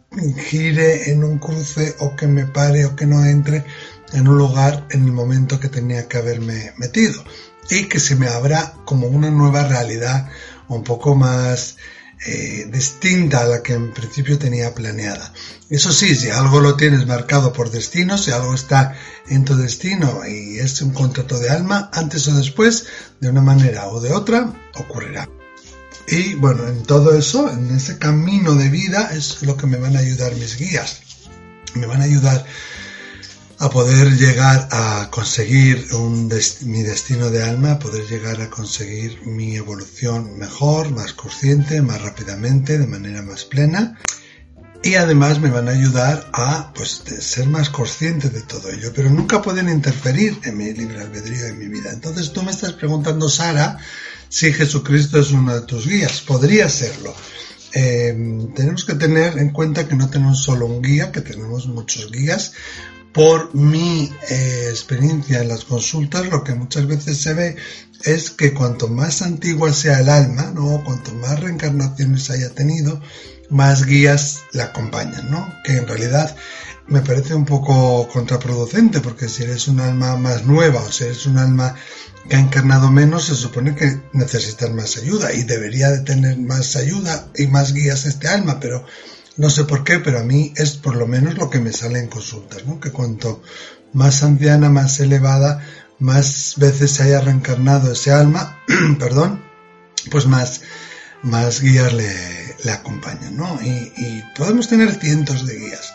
gire 0.49 1.11
en 1.11 1.25
un 1.25 1.39
cruce 1.39 1.95
o 1.99 2.17
que 2.17 2.27
me 2.27 2.47
pare 2.47 2.85
o 2.85 2.97
que 2.97 3.07
no 3.07 3.25
entre 3.25 3.65
en 4.13 4.29
un 4.29 4.39
lugar 4.39 4.87
en 4.91 5.05
el 5.05 5.13
momento 5.13 5.61
que 5.61 5.69
tenía 5.69 6.09
que 6.09 6.19
haberme 6.19 6.73
metido 6.77 7.23
y 7.71 7.85
que 7.85 8.01
se 8.01 8.17
me 8.17 8.29
abra 8.29 8.75
como 8.85 9.07
una 9.07 9.31
nueva 9.31 9.67
realidad 9.67 10.29
un 10.69 10.85
poco 10.85 11.15
más 11.15 11.77
eh, 12.25 12.69
distinta 12.71 13.41
a 13.41 13.47
la 13.47 13.63
que 13.63 13.73
en 13.73 13.93
principio 13.93 14.39
tenía 14.39 14.75
planeada. 14.75 15.33
Eso 15.69 15.93
sí, 15.93 16.15
si 16.15 16.31
algo 16.31 16.61
lo 16.61 16.77
tienes 16.77 17.07
marcado 17.07 17.53
por 17.53 17.71
destino, 17.71 18.17
si 18.17 18.31
algo 18.31 18.55
está 18.55 18.97
en 19.29 19.45
tu 19.45 19.57
destino 19.57 20.27
y 20.27 20.59
es 20.59 20.81
un 20.83 20.93
contrato 20.93 21.39
de 21.39 21.51
alma, 21.51 21.91
antes 21.93 22.29
o 22.29 22.35
después, 22.35 22.87
de 23.21 23.29
una 23.29 23.43
manera 23.43 23.89
o 23.89 24.01
de 24.01 24.13
otra, 24.13 24.53
ocurrirá. 24.75 25.29
Y 26.07 26.35
bueno, 26.35 26.69
en 26.69 26.83
todo 26.83 27.17
eso, 27.17 27.51
en 27.51 27.75
ese 27.75 27.99
camino 27.99 28.55
de 28.55 28.69
vida, 28.69 29.11
es 29.13 29.43
lo 29.43 29.57
que 29.57 29.67
me 29.67 29.79
van 29.79 29.97
a 29.97 30.01
ayudar 30.01 30.35
mis 30.35 30.57
guías. 30.57 31.01
Me 31.75 31.87
van 31.87 32.03
a 32.03 32.05
ayudar 32.05 32.45
a 33.63 33.71
poder 33.71 34.17
llegar 34.17 34.69
a 34.73 35.07
conseguir 35.09 35.87
mi 36.63 36.83
destino 36.83 37.31
de 37.31 37.45
alma, 37.45 37.71
a 37.71 37.79
poder 37.79 38.05
llegar 38.09 38.41
a 38.41 38.51
conseguir 38.51 39.25
mi 39.25 39.55
evolución 39.55 40.37
mejor, 40.37 40.91
más 40.91 41.13
consciente, 41.13 41.81
más 41.81 42.03
rápidamente, 42.03 42.77
de 42.77 42.89
manera 42.89 43.23
más 43.23 43.45
plena. 43.45 44.01
Y 44.83 44.97
además 44.97 45.39
me 45.39 45.51
van 45.51 45.69
a 45.69 45.71
ayudar 45.71 46.29
a 46.33 46.73
pues, 46.75 47.05
ser 47.21 47.47
más 47.47 47.71
consciente 47.71 48.31
de 48.31 48.43
todo 48.43 48.69
ello, 48.69 48.91
pero 48.93 49.11
nunca 49.11 49.41
pueden 49.41 49.69
interferir 49.69 50.41
en 50.43 50.57
mi 50.57 50.73
libre 50.73 51.01
albedrío, 51.01 51.47
en 51.47 51.61
mi 51.61 51.69
vida. 51.69 51.93
Entonces 51.93 52.33
tú 52.33 52.43
me 52.43 52.51
estás 52.51 52.73
preguntando, 52.73 53.29
Sara, 53.29 53.79
si 54.29 54.53
Jesucristo 54.53 55.21
es 55.21 55.31
uno 55.31 55.55
de 55.55 55.61
tus 55.61 55.87
guías. 55.87 56.21
Podría 56.23 56.69
serlo. 56.69 57.15
Eh, 57.75 58.13
tenemos 58.57 58.85
que 58.85 58.95
tener 58.95 59.39
en 59.39 59.51
cuenta 59.51 59.87
que 59.87 59.95
no 59.95 60.11
tenemos 60.11 60.43
solo 60.43 60.67
un 60.67 60.83
guía, 60.83 61.13
que 61.13 61.21
tenemos 61.21 61.69
muchos 61.69 62.11
guías, 62.11 62.55
por 63.13 63.55
mi 63.55 64.11
eh, 64.31 64.67
experiencia 64.71 65.41
en 65.41 65.49
las 65.49 65.65
consultas, 65.65 66.27
lo 66.29 66.43
que 66.43 66.55
muchas 66.55 66.87
veces 66.87 67.19
se 67.19 67.35
ve 67.35 67.57
es 68.05 68.31
que 68.31 68.55
cuanto 68.55 68.89
más 68.89 69.23
antigua 69.23 69.73
sea 69.73 70.01
el 70.01 70.09
alma, 70.09 70.51
¿no? 70.55 70.83
cuanto 70.85 71.13
más 71.15 71.39
reencarnaciones 71.41 72.31
haya 72.31 72.51
tenido, 72.51 73.01
más 73.51 73.85
guías 73.85 74.41
la 74.53 74.65
acompañan, 74.65 75.31
¿no? 75.31 75.47
Que 75.63 75.77
en 75.77 75.87
realidad 75.87 76.35
me 76.89 77.03
parece 77.03 77.35
un 77.35 77.45
poco 77.45 78.09
contraproducente, 78.09 79.01
porque 79.01 79.29
si 79.29 79.45
eres 79.45 79.69
un 79.69 79.81
alma 79.81 80.17
más 80.17 80.45
nueva 80.47 80.81
o 80.81 80.91
si 80.91 81.05
eres 81.05 81.27
un 81.27 81.39
alma 81.39 81.75
que 82.29 82.37
ha 82.37 82.41
encarnado 82.41 82.91
menos, 82.91 83.27
se 83.27 83.35
supone 83.35 83.75
que 83.75 84.01
necesitas 84.13 84.71
más 84.71 84.97
ayuda 84.97 85.33
y 85.33 85.43
debería 85.43 85.91
de 85.91 86.01
tener 86.01 86.39
más 86.39 86.77
ayuda 86.77 87.29
y 87.37 87.47
más 87.47 87.73
guías 87.73 88.07
este 88.07 88.29
alma, 88.29 88.59
pero 88.59 88.85
no 89.37 89.51
sé 89.51 89.65
por 89.65 89.85
qué, 89.85 89.99
pero 89.99 90.19
a 90.19 90.25
mí 90.25 90.53
es 90.57 90.73
por 90.73 90.97
lo 90.97 91.07
menos 91.07 91.37
lo 91.37 91.51
que 91.51 91.61
me 91.61 91.73
sale 91.73 91.99
en 91.99 92.09
consultas, 92.09 92.67
¿no? 92.67 92.81
Que 92.81 92.91
cuanto 92.91 93.43
más 93.93 94.23
anciana, 94.23 94.69
más 94.69 95.01
elevada, 95.01 95.65
más 95.99 96.55
veces 96.57 96.93
se 96.93 97.05
haya 97.05 97.21
reencarnado 97.21 97.93
ese 97.93 98.11
alma, 98.11 98.59
perdón, 98.99 99.43
pues 100.11 100.27
más, 100.27 100.63
más 101.23 101.61
guías 101.61 101.93
le, 101.93 102.57
le 102.65 102.71
acompañan, 102.71 103.37
¿no? 103.37 103.59
Y, 103.63 103.93
y, 103.97 104.25
podemos 104.37 104.69
tener 104.69 104.93
cientos 104.95 105.47
de 105.47 105.59
guías. 105.59 105.95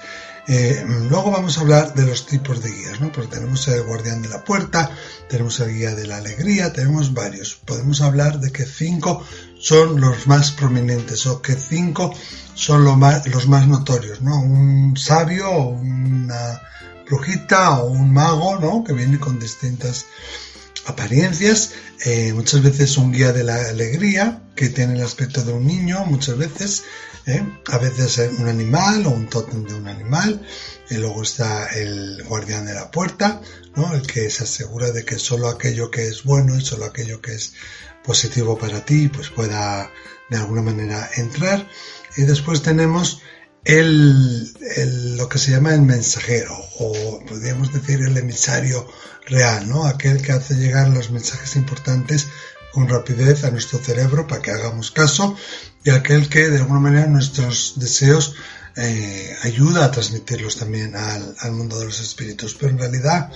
Eh, 0.49 0.85
luego 1.09 1.29
vamos 1.29 1.57
a 1.57 1.61
hablar 1.61 1.93
de 1.93 2.05
los 2.05 2.25
tipos 2.25 2.63
de 2.63 2.71
guías, 2.71 3.01
¿no? 3.01 3.11
Porque 3.11 3.35
tenemos 3.35 3.67
el 3.67 3.83
guardián 3.83 4.21
de 4.21 4.29
la 4.29 4.45
puerta, 4.45 4.89
tenemos 5.27 5.59
el 5.59 5.73
guía 5.73 5.93
de 5.93 6.07
la 6.07 6.17
alegría, 6.17 6.71
tenemos 6.71 7.13
varios. 7.13 7.55
Podemos 7.65 7.99
hablar 7.99 8.39
de 8.39 8.51
que 8.51 8.65
cinco 8.65 9.25
son 9.59 9.99
los 9.99 10.27
más 10.27 10.51
prominentes 10.51 11.25
o 11.25 11.41
que 11.41 11.53
cinco 11.53 12.13
son 12.53 12.83
los 12.83 12.97
más, 12.97 13.27
los 13.27 13.47
más 13.47 13.67
notorios, 13.67 14.21
¿no? 14.21 14.39
Un 14.41 14.95
sabio 14.97 15.49
o 15.49 15.69
una 15.69 16.61
brujita 17.05 17.79
o 17.79 17.91
un 17.91 18.11
mago, 18.13 18.57
¿no? 18.59 18.83
Que 18.83 18.93
viene 18.93 19.19
con 19.19 19.39
distintas 19.39 20.05
apariencias, 20.87 21.73
eh, 22.05 22.31
muchas 22.33 22.63
veces 22.63 22.97
un 22.97 23.11
guía 23.11 23.33
de 23.33 23.43
la 23.43 23.69
alegría, 23.69 24.41
que 24.55 24.69
tiene 24.69 24.95
el 24.95 25.03
aspecto 25.03 25.43
de 25.43 25.53
un 25.53 25.67
niño, 25.67 26.05
muchas 26.05 26.37
veces, 26.37 26.83
¿eh? 27.25 27.43
a 27.67 27.77
veces 27.77 28.17
un 28.39 28.47
animal 28.47 29.05
o 29.05 29.09
un 29.09 29.27
tótem 29.27 29.65
de 29.65 29.73
un 29.73 29.87
animal, 29.87 30.41
y 30.89 30.95
luego 30.95 31.23
está 31.23 31.67
el 31.67 32.23
guardián 32.23 32.65
de 32.65 32.73
la 32.73 32.89
puerta, 32.89 33.41
¿no? 33.75 33.93
el 33.93 34.07
que 34.07 34.29
se 34.29 34.43
asegura 34.43 34.91
de 34.91 35.03
que 35.03 35.19
solo 35.19 35.49
aquello 35.49 35.91
que 35.91 36.07
es 36.07 36.23
bueno 36.23 36.57
y 36.57 36.61
solo 36.61 36.85
aquello 36.85 37.21
que 37.21 37.35
es 37.35 37.53
positivo 38.07 38.57
para 38.57 38.83
ti, 38.83 39.09
pues 39.09 39.29
pueda 39.29 39.91
de 40.31 40.37
alguna 40.37 40.63
manera 40.63 41.07
entrar. 41.15 41.67
Y 42.15 42.23
después 42.23 42.63
tenemos 42.63 43.21
el, 43.63 45.17
lo 45.17 45.29
que 45.29 45.37
se 45.37 45.51
llama 45.51 45.75
el 45.75 45.81
mensajero, 45.81 46.55
o 46.79 47.19
podríamos 47.27 47.71
decir 47.73 48.01
el 48.01 48.17
emisario 48.17 48.87
real, 49.27 49.67
¿no? 49.69 49.85
Aquel 49.85 50.21
que 50.21 50.31
hace 50.31 50.55
llegar 50.55 50.89
los 50.89 51.11
mensajes 51.11 51.55
importantes 51.55 52.27
con 52.71 52.87
rapidez 52.87 53.43
a 53.43 53.51
nuestro 53.51 53.79
cerebro 53.79 54.25
para 54.27 54.41
que 54.41 54.51
hagamos 54.51 54.91
caso 54.91 55.35
y 55.83 55.89
aquel 55.89 56.29
que 56.29 56.49
de 56.49 56.57
alguna 56.57 56.79
manera 56.79 57.07
nuestros 57.07 57.73
deseos 57.77 58.35
eh, 58.75 59.35
ayuda 59.41 59.85
a 59.85 59.91
transmitirlos 59.91 60.57
también 60.57 60.95
al, 60.95 61.51
mundo 61.51 61.79
de 61.79 61.85
los 61.85 61.99
espíritus. 61.99 62.53
Pero 62.53 62.71
en 62.71 62.77
realidad, 62.77 63.31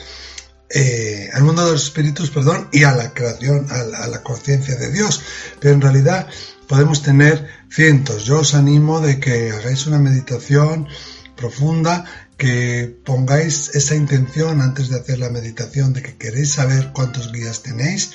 eh, 0.74 1.30
al 1.34 1.44
mundo 1.44 1.66
de 1.66 1.74
los 1.74 1.84
espíritus, 1.84 2.30
perdón, 2.30 2.70
y 2.72 2.84
a 2.84 2.96
la 2.96 3.14
creación, 3.14 3.68
a 3.70 4.08
la 4.08 4.24
conciencia 4.24 4.76
de 4.76 4.92
Dios. 4.92 5.22
Pero 5.60 5.74
en 5.76 5.82
realidad 5.82 6.28
podemos 6.68 7.02
tener 7.02 7.48
cientos. 7.70 8.24
Yo 8.24 8.40
os 8.40 8.56
animo 8.56 9.02
de 9.02 9.20
que 9.20 9.52
hagáis 9.52 9.88
una 9.88 10.00
meditación 10.00 10.88
profunda, 11.36 12.06
que 12.38 12.96
pongáis 13.06 13.72
esa 13.76 13.96
intención 13.96 14.62
antes 14.62 14.90
de 14.90 15.00
hacer 15.00 15.20
la 15.20 15.30
meditación 15.30 15.94
de 15.94 16.02
que 16.02 16.18
queréis 16.18 16.54
saber 16.54 16.92
cuántos 16.94 17.32
guías 17.32 17.62
tenéis 17.62 18.12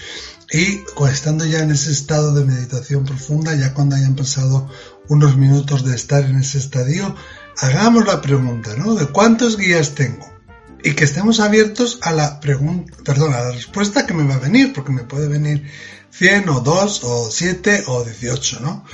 y 0.50 0.80
estando 1.10 1.44
ya 1.44 1.60
en 1.60 1.70
ese 1.70 1.90
estado 1.90 2.34
de 2.34 2.44
meditación 2.44 3.04
profunda, 3.04 3.54
ya 3.54 3.74
cuando 3.74 3.96
hayan 3.96 4.16
pasado 4.16 4.68
unos 5.08 5.36
minutos 5.36 5.84
de 5.84 5.94
estar 5.94 6.24
en 6.24 6.38
ese 6.38 6.58
estadio, 6.58 7.14
hagamos 7.58 8.06
la 8.06 8.20
pregunta, 8.20 8.74
¿no? 8.76 8.94
De 8.94 9.06
cuántos 9.06 9.56
guías 9.56 9.94
tengo 9.94 10.35
y 10.86 10.94
que 10.94 11.02
estemos 11.02 11.40
abiertos 11.40 11.98
a 12.02 12.12
la 12.12 12.38
pregunta, 12.38 12.96
perdón, 13.04 13.34
a 13.34 13.40
la 13.40 13.50
respuesta 13.50 14.06
que 14.06 14.14
me 14.14 14.24
va 14.24 14.36
a 14.36 14.38
venir, 14.38 14.72
porque 14.72 14.92
me 14.92 15.02
puede 15.02 15.26
venir 15.26 15.68
100 16.12 16.48
o 16.48 16.60
2 16.60 17.00
o 17.02 17.28
7 17.28 17.82
o 17.88 18.04
18, 18.04 18.60
¿no? 18.60 18.84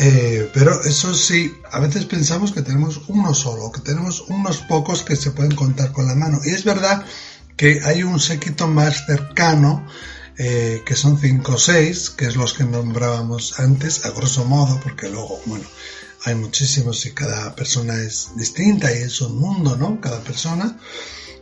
Eh, 0.00 0.50
pero 0.52 0.82
eso 0.82 1.14
sí, 1.14 1.54
a 1.70 1.78
veces 1.78 2.04
pensamos 2.06 2.50
que 2.50 2.62
tenemos 2.62 3.02
uno 3.06 3.32
solo, 3.32 3.70
que 3.70 3.80
tenemos 3.80 4.22
unos 4.22 4.56
pocos 4.62 5.04
que 5.04 5.14
se 5.14 5.30
pueden 5.30 5.54
contar 5.54 5.92
con 5.92 6.08
la 6.08 6.16
mano. 6.16 6.40
Y 6.44 6.50
es 6.50 6.64
verdad 6.64 7.04
que 7.56 7.80
hay 7.84 8.02
un 8.02 8.18
séquito 8.18 8.66
más 8.66 9.06
cercano, 9.06 9.86
eh, 10.38 10.82
que 10.84 10.96
son 10.96 11.16
5 11.16 11.52
o 11.52 11.58
6, 11.58 12.10
que 12.10 12.24
es 12.24 12.34
los 12.34 12.54
que 12.54 12.64
nombrábamos 12.64 13.60
antes, 13.60 14.04
a 14.04 14.10
grosso 14.10 14.44
modo, 14.46 14.80
porque 14.82 15.08
luego, 15.08 15.40
bueno, 15.46 15.64
hay 16.24 16.34
muchísimos 16.34 17.06
y 17.06 17.12
cada 17.12 17.54
persona 17.54 17.94
es 17.94 18.30
distinta 18.34 18.92
y 18.92 19.02
es 19.02 19.20
un 19.20 19.38
mundo, 19.38 19.76
¿no? 19.76 20.00
Cada 20.00 20.18
persona. 20.24 20.76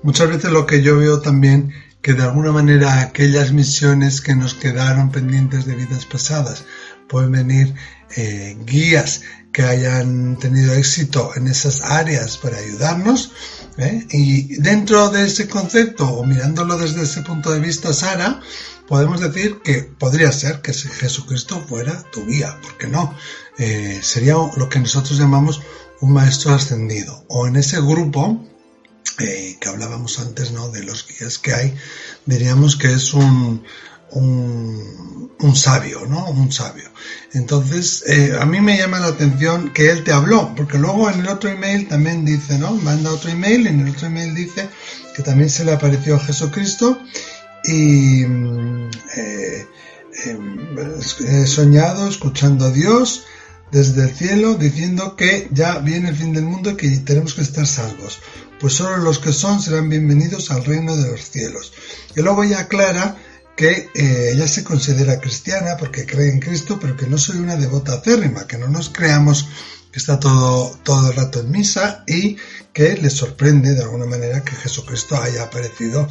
Muchas 0.04 0.28
veces 0.28 0.50
lo 0.50 0.66
que 0.66 0.82
yo 0.82 0.98
veo 0.98 1.22
también 1.22 1.72
que 2.02 2.12
de 2.12 2.24
alguna 2.24 2.52
manera 2.52 3.00
aquellas 3.00 3.52
misiones 3.52 4.20
que 4.20 4.34
nos 4.34 4.52
quedaron 4.52 5.10
pendientes 5.10 5.64
de 5.64 5.74
vidas 5.74 6.04
pasadas 6.04 6.66
pueden 7.08 7.32
venir 7.32 7.74
eh, 8.14 8.54
guías 8.66 9.22
que 9.50 9.62
hayan 9.62 10.36
tenido 10.38 10.74
éxito 10.74 11.30
en 11.36 11.48
esas 11.48 11.80
áreas 11.80 12.36
para 12.36 12.58
ayudarnos. 12.58 13.32
¿eh? 13.78 14.06
Y 14.10 14.56
dentro 14.56 15.08
de 15.08 15.24
ese 15.24 15.48
concepto, 15.48 16.06
o 16.06 16.26
mirándolo 16.26 16.76
desde 16.76 17.04
ese 17.04 17.22
punto 17.22 17.50
de 17.50 17.60
vista, 17.60 17.94
Sara, 17.94 18.42
podemos 18.86 19.22
decir 19.22 19.62
que 19.64 19.84
podría 19.84 20.32
ser 20.32 20.60
que 20.60 20.74
Jesucristo 20.74 21.64
fuera 21.66 22.04
tu 22.12 22.26
guía, 22.26 22.58
porque 22.62 22.88
no, 22.88 23.16
eh, 23.56 24.00
sería 24.02 24.34
lo 24.34 24.68
que 24.68 24.80
nosotros 24.80 25.18
llamamos 25.18 25.62
un 26.02 26.12
maestro 26.12 26.52
ascendido, 26.52 27.24
o 27.28 27.46
en 27.46 27.56
ese 27.56 27.80
grupo 27.80 28.44
eh, 29.20 29.56
que 29.60 29.68
hablábamos 29.68 30.18
antes, 30.18 30.52
¿no? 30.52 30.70
De 30.70 30.82
los 30.82 31.06
guías 31.06 31.38
que 31.38 31.54
hay, 31.54 31.74
diríamos 32.26 32.76
que 32.76 32.92
es 32.92 33.14
un, 33.14 33.64
un, 34.10 35.56
sabio, 35.56 36.06
¿no? 36.06 36.26
Un 36.30 36.50
sabio. 36.50 36.90
Entonces, 37.32 38.02
eh, 38.08 38.36
a 38.40 38.44
mí 38.44 38.60
me 38.60 38.76
llama 38.76 38.98
la 38.98 39.08
atención 39.08 39.72
que 39.72 39.90
él 39.90 40.02
te 40.02 40.12
habló, 40.12 40.52
porque 40.56 40.78
luego 40.78 41.08
en 41.10 41.20
el 41.20 41.28
otro 41.28 41.48
email 41.50 41.86
también 41.86 42.24
dice, 42.24 42.58
¿no? 42.58 42.72
Manda 42.72 43.12
otro 43.12 43.30
email, 43.30 43.66
en 43.66 43.80
el 43.80 43.90
otro 43.90 44.06
email 44.08 44.34
dice 44.34 44.68
que 45.14 45.22
también 45.22 45.48
se 45.48 45.64
le 45.64 45.72
apareció 45.72 46.16
a 46.16 46.20
Jesucristo 46.20 46.98
y 47.64 48.24
mm, 48.26 48.90
eh, 49.16 49.66
he 51.28 51.46
soñado 51.46 52.08
escuchando 52.08 52.66
a 52.66 52.70
Dios 52.70 53.24
desde 53.70 54.04
el 54.04 54.14
cielo 54.14 54.54
diciendo 54.54 55.16
que 55.16 55.48
ya 55.50 55.78
viene 55.78 56.10
el 56.10 56.16
fin 56.16 56.32
del 56.32 56.44
mundo 56.44 56.70
y 56.70 56.76
que 56.76 56.88
tenemos 56.98 57.34
que 57.34 57.42
estar 57.42 57.66
salvos 57.66 58.20
pues 58.64 58.76
solo 58.76 58.96
los 58.96 59.18
que 59.18 59.34
son 59.34 59.60
serán 59.60 59.90
bienvenidos 59.90 60.50
al 60.50 60.64
reino 60.64 60.96
de 60.96 61.10
los 61.10 61.30
cielos. 61.30 61.74
Y 62.16 62.22
luego 62.22 62.44
ella 62.44 62.60
aclara 62.60 63.14
que 63.54 63.90
eh, 63.94 64.30
ella 64.32 64.48
se 64.48 64.64
considera 64.64 65.20
cristiana 65.20 65.76
porque 65.76 66.06
cree 66.06 66.30
en 66.30 66.40
Cristo, 66.40 66.78
pero 66.80 66.96
que 66.96 67.06
no 67.06 67.18
soy 67.18 67.40
una 67.40 67.56
devota 67.56 67.92
acérrima, 67.92 68.46
que 68.46 68.56
no 68.56 68.66
nos 68.68 68.88
creamos 68.88 69.46
que 69.92 69.98
está 69.98 70.18
todo, 70.18 70.78
todo 70.82 71.10
el 71.10 71.14
rato 71.14 71.40
en 71.40 71.50
misa 71.50 72.04
y 72.06 72.38
que 72.72 72.96
le 72.96 73.10
sorprende 73.10 73.74
de 73.74 73.82
alguna 73.82 74.06
manera 74.06 74.42
que 74.42 74.56
Jesucristo 74.56 75.20
haya 75.20 75.42
aparecido 75.42 76.08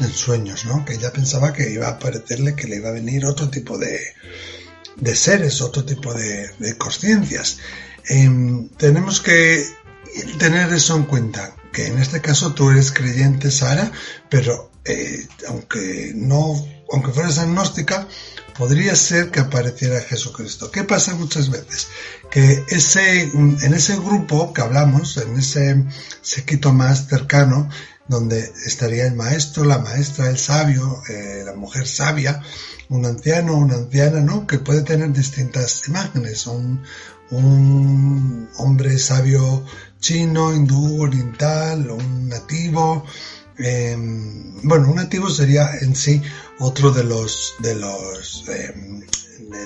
en 0.00 0.12
sueños, 0.12 0.64
¿no? 0.64 0.84
Que 0.84 0.94
ella 0.94 1.12
pensaba 1.12 1.52
que 1.52 1.70
iba 1.70 1.86
a 1.86 1.90
aparecerle, 1.90 2.56
que 2.56 2.66
le 2.66 2.78
iba 2.78 2.88
a 2.88 2.94
venir 2.94 3.24
otro 3.26 3.48
tipo 3.48 3.78
de, 3.78 4.00
de 4.96 5.14
seres, 5.14 5.60
otro 5.60 5.84
tipo 5.84 6.12
de, 6.12 6.50
de 6.58 6.76
conciencias. 6.76 7.58
Em, 8.08 8.70
tenemos 8.70 9.20
que 9.20 9.64
tener 10.38 10.72
eso 10.72 10.96
en 10.96 11.04
cuenta, 11.04 11.54
que 11.72 11.86
en 11.86 11.98
este 11.98 12.20
caso 12.20 12.52
tú 12.52 12.70
eres 12.70 12.92
creyente, 12.92 13.50
Sara, 13.50 13.90
pero 14.28 14.70
eh, 14.84 15.26
aunque 15.48 16.12
no, 16.14 16.54
aunque 16.92 17.12
fueras 17.12 17.38
agnóstica, 17.38 18.06
podría 18.56 18.94
ser 18.96 19.30
que 19.30 19.40
apareciera 19.40 20.00
Jesucristo. 20.00 20.70
¿Qué 20.70 20.84
pasa 20.84 21.14
muchas 21.14 21.50
veces? 21.50 21.88
Que 22.30 22.64
ese, 22.68 23.22
en 23.22 23.74
ese 23.74 23.96
grupo 23.96 24.52
que 24.52 24.62
hablamos, 24.62 25.16
en 25.16 25.38
ese 25.38 25.84
sequito 26.20 26.72
más 26.72 27.08
cercano, 27.08 27.68
donde 28.08 28.52
estaría 28.66 29.06
el 29.06 29.14
maestro, 29.14 29.64
la 29.64 29.78
maestra, 29.78 30.28
el 30.28 30.38
sabio, 30.38 31.02
eh, 31.08 31.42
la 31.46 31.54
mujer 31.54 31.86
sabia, 31.86 32.42
un 32.88 33.06
anciano, 33.06 33.56
una 33.56 33.74
anciana, 33.76 34.20
¿no? 34.20 34.46
Que 34.46 34.58
puede 34.58 34.82
tener 34.82 35.12
distintas 35.12 35.88
imágenes, 35.88 36.46
un, 36.46 36.82
un 37.30 38.50
hombre 38.58 38.98
sabio 38.98 39.64
chino, 40.02 40.52
hindú, 40.52 41.00
oriental, 41.00 41.90
un 41.90 42.28
nativo. 42.28 43.06
Em, 43.56 44.60
bueno, 44.62 44.90
un 44.90 44.96
nativo 44.96 45.30
sería 45.30 45.70
en 45.80 45.94
sí 45.96 46.20
otro 46.58 46.90
de 46.90 47.04
los 47.04 47.54
de 47.60 47.74
los 47.76 48.44
em, 48.48 49.00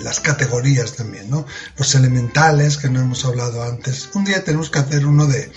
las 0.03 0.21
categorías 0.21 0.95
también, 0.95 1.31
¿no? 1.31 1.47
Los 1.77 1.95
elementales 1.95 2.77
que 2.77 2.89
no 2.89 3.01
hemos 3.01 3.25
hablado 3.25 3.63
antes. 3.63 4.11
Un 4.15 4.25
día 4.25 4.45
tenemos 4.45 4.71
que 4.71 4.79
hacer 4.79 5.07
uno 5.07 5.27
de, 5.27 5.51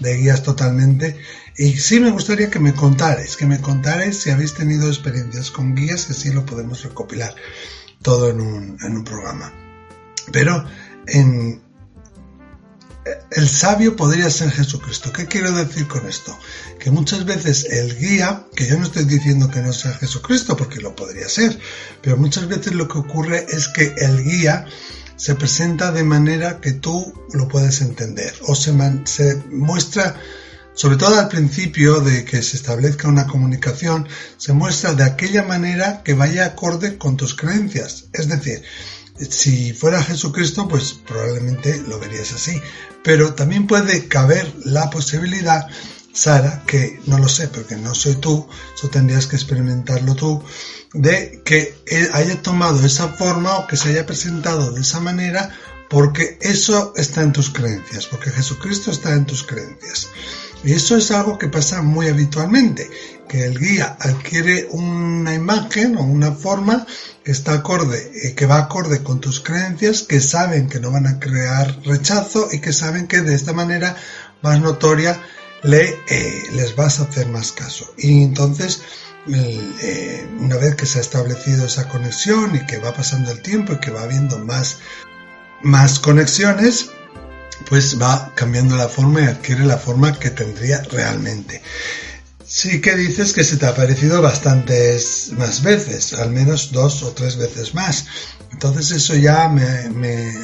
de 0.00 0.16
guías 0.16 0.42
totalmente. 0.42 1.16
Y 1.56 1.76
sí 1.76 2.00
me 2.00 2.10
gustaría 2.10 2.50
que 2.50 2.58
me 2.58 2.74
contarais, 2.74 3.36
que 3.36 3.46
me 3.46 3.60
contarais 3.60 4.18
si 4.18 4.30
habéis 4.30 4.54
tenido 4.54 4.88
experiencias 4.88 5.50
con 5.50 5.74
guías, 5.74 6.06
que 6.06 6.12
así 6.12 6.32
lo 6.32 6.44
podemos 6.44 6.82
recopilar 6.82 7.34
todo 8.02 8.30
en 8.30 8.40
un, 8.40 8.78
en 8.82 8.96
un 8.96 9.04
programa. 9.04 9.52
Pero 10.32 10.64
en, 11.06 11.62
el 13.30 13.48
sabio 13.48 13.96
podría 13.96 14.30
ser 14.30 14.50
Jesucristo. 14.50 15.12
¿Qué 15.12 15.26
quiero 15.26 15.52
decir 15.52 15.86
con 15.86 16.06
esto? 16.06 16.36
Que 16.78 16.90
muchas 16.90 17.24
veces 17.24 17.64
el 17.64 17.98
guía, 17.98 18.46
que 18.54 18.66
yo 18.66 18.78
no 18.78 18.84
estoy 18.84 19.04
diciendo 19.04 19.50
que 19.50 19.60
no 19.60 19.72
sea 19.72 19.92
Jesucristo, 19.92 20.56
porque 20.56 20.80
lo 20.80 20.94
podría 20.94 21.28
ser, 21.28 21.58
pero 22.00 22.16
muchas 22.16 22.48
veces 22.48 22.74
lo 22.74 22.88
que 22.88 22.98
ocurre 22.98 23.46
es 23.48 23.68
que 23.68 23.94
el 23.98 24.22
guía 24.24 24.66
se 25.16 25.34
presenta 25.34 25.92
de 25.92 26.04
manera 26.04 26.60
que 26.60 26.72
tú 26.72 27.12
lo 27.32 27.48
puedes 27.48 27.80
entender 27.80 28.34
o 28.42 28.54
se, 28.54 28.72
se 29.04 29.36
muestra 29.50 30.16
sobre 30.74 30.96
todo 30.96 31.20
al 31.20 31.28
principio 31.28 32.00
de 32.00 32.24
que 32.24 32.42
se 32.42 32.56
establezca 32.56 33.06
una 33.06 33.28
comunicación, 33.28 34.08
se 34.38 34.52
muestra 34.52 34.92
de 34.94 35.04
aquella 35.04 35.44
manera 35.44 36.02
que 36.02 36.14
vaya 36.14 36.46
acorde 36.46 36.98
con 36.98 37.16
tus 37.16 37.36
creencias. 37.36 38.06
Es 38.12 38.28
decir, 38.28 38.64
si 39.18 39.72
fuera 39.72 40.02
Jesucristo, 40.02 40.68
pues 40.68 40.94
probablemente 41.06 41.82
lo 41.88 41.98
verías 41.98 42.32
así. 42.32 42.60
Pero 43.02 43.34
también 43.34 43.66
puede 43.66 44.08
caber 44.08 44.52
la 44.64 44.90
posibilidad, 44.90 45.66
Sara, 46.12 46.62
que 46.66 47.00
no 47.06 47.18
lo 47.18 47.28
sé 47.28 47.48
porque 47.48 47.76
no 47.76 47.94
soy 47.94 48.16
tú, 48.16 48.48
eso 48.74 48.88
tendrías 48.88 49.26
que 49.26 49.36
experimentarlo 49.36 50.14
tú, 50.14 50.42
de 50.92 51.42
que 51.44 51.76
haya 52.12 52.40
tomado 52.42 52.84
esa 52.84 53.08
forma 53.08 53.58
o 53.58 53.66
que 53.66 53.76
se 53.76 53.90
haya 53.90 54.06
presentado 54.06 54.72
de 54.72 54.80
esa 54.80 55.00
manera 55.00 55.50
porque 55.88 56.38
eso 56.40 56.92
está 56.96 57.22
en 57.22 57.32
tus 57.32 57.50
creencias, 57.50 58.06
porque 58.06 58.30
Jesucristo 58.30 58.90
está 58.90 59.12
en 59.12 59.26
tus 59.26 59.44
creencias. 59.44 60.08
Y 60.64 60.72
eso 60.72 60.96
es 60.96 61.10
algo 61.10 61.38
que 61.38 61.48
pasa 61.48 61.82
muy 61.82 62.08
habitualmente, 62.08 62.88
que 63.28 63.44
el 63.44 63.58
guía 63.58 63.96
adquiere 64.00 64.66
una 64.70 65.34
imagen 65.34 65.96
o 65.96 66.02
una 66.02 66.32
forma 66.32 66.86
que 67.22 67.32
está 67.32 67.52
acorde, 67.52 68.10
eh, 68.22 68.34
que 68.34 68.46
va 68.46 68.58
acorde 68.58 69.02
con 69.02 69.20
tus 69.20 69.40
creencias, 69.40 70.02
que 70.02 70.20
saben 70.20 70.68
que 70.68 70.80
no 70.80 70.90
van 70.90 71.06
a 71.06 71.18
crear 71.18 71.80
rechazo 71.84 72.48
y 72.50 72.60
que 72.60 72.72
saben 72.72 73.06
que 73.06 73.20
de 73.20 73.34
esta 73.34 73.52
manera 73.52 73.94
más 74.42 74.60
notoria 74.60 75.20
eh, 75.64 76.42
les 76.54 76.76
vas 76.76 77.00
a 77.00 77.04
hacer 77.04 77.28
más 77.28 77.52
caso. 77.52 77.92
Y 77.98 78.22
entonces, 78.22 78.82
eh, 79.26 80.28
una 80.38 80.56
vez 80.56 80.76
que 80.76 80.86
se 80.86 80.98
ha 80.98 81.02
establecido 81.02 81.66
esa 81.66 81.88
conexión 81.88 82.54
y 82.54 82.66
que 82.66 82.78
va 82.78 82.94
pasando 82.94 83.30
el 83.32 83.40
tiempo 83.42 83.74
y 83.74 83.80
que 83.80 83.90
va 83.90 84.02
habiendo 84.02 84.38
más, 84.38 84.78
más 85.62 85.98
conexiones, 85.98 86.90
pues 87.68 88.00
va 88.00 88.32
cambiando 88.34 88.76
la 88.76 88.88
forma 88.88 89.22
y 89.22 89.24
adquiere 89.24 89.64
la 89.64 89.78
forma 89.78 90.18
que 90.18 90.30
tendría 90.30 90.82
realmente. 90.82 91.62
Sí 92.46 92.80
que 92.80 92.94
dices 92.94 93.32
que 93.32 93.42
se 93.42 93.56
te 93.56 93.66
ha 93.66 93.74
parecido 93.74 94.20
bastantes 94.20 95.32
más 95.32 95.62
veces, 95.62 96.12
al 96.12 96.30
menos 96.30 96.72
dos 96.72 97.02
o 97.02 97.12
tres 97.12 97.36
veces 97.36 97.74
más. 97.74 98.06
Entonces 98.54 98.92
eso 98.92 99.16
ya 99.16 99.48
me, 99.48 99.64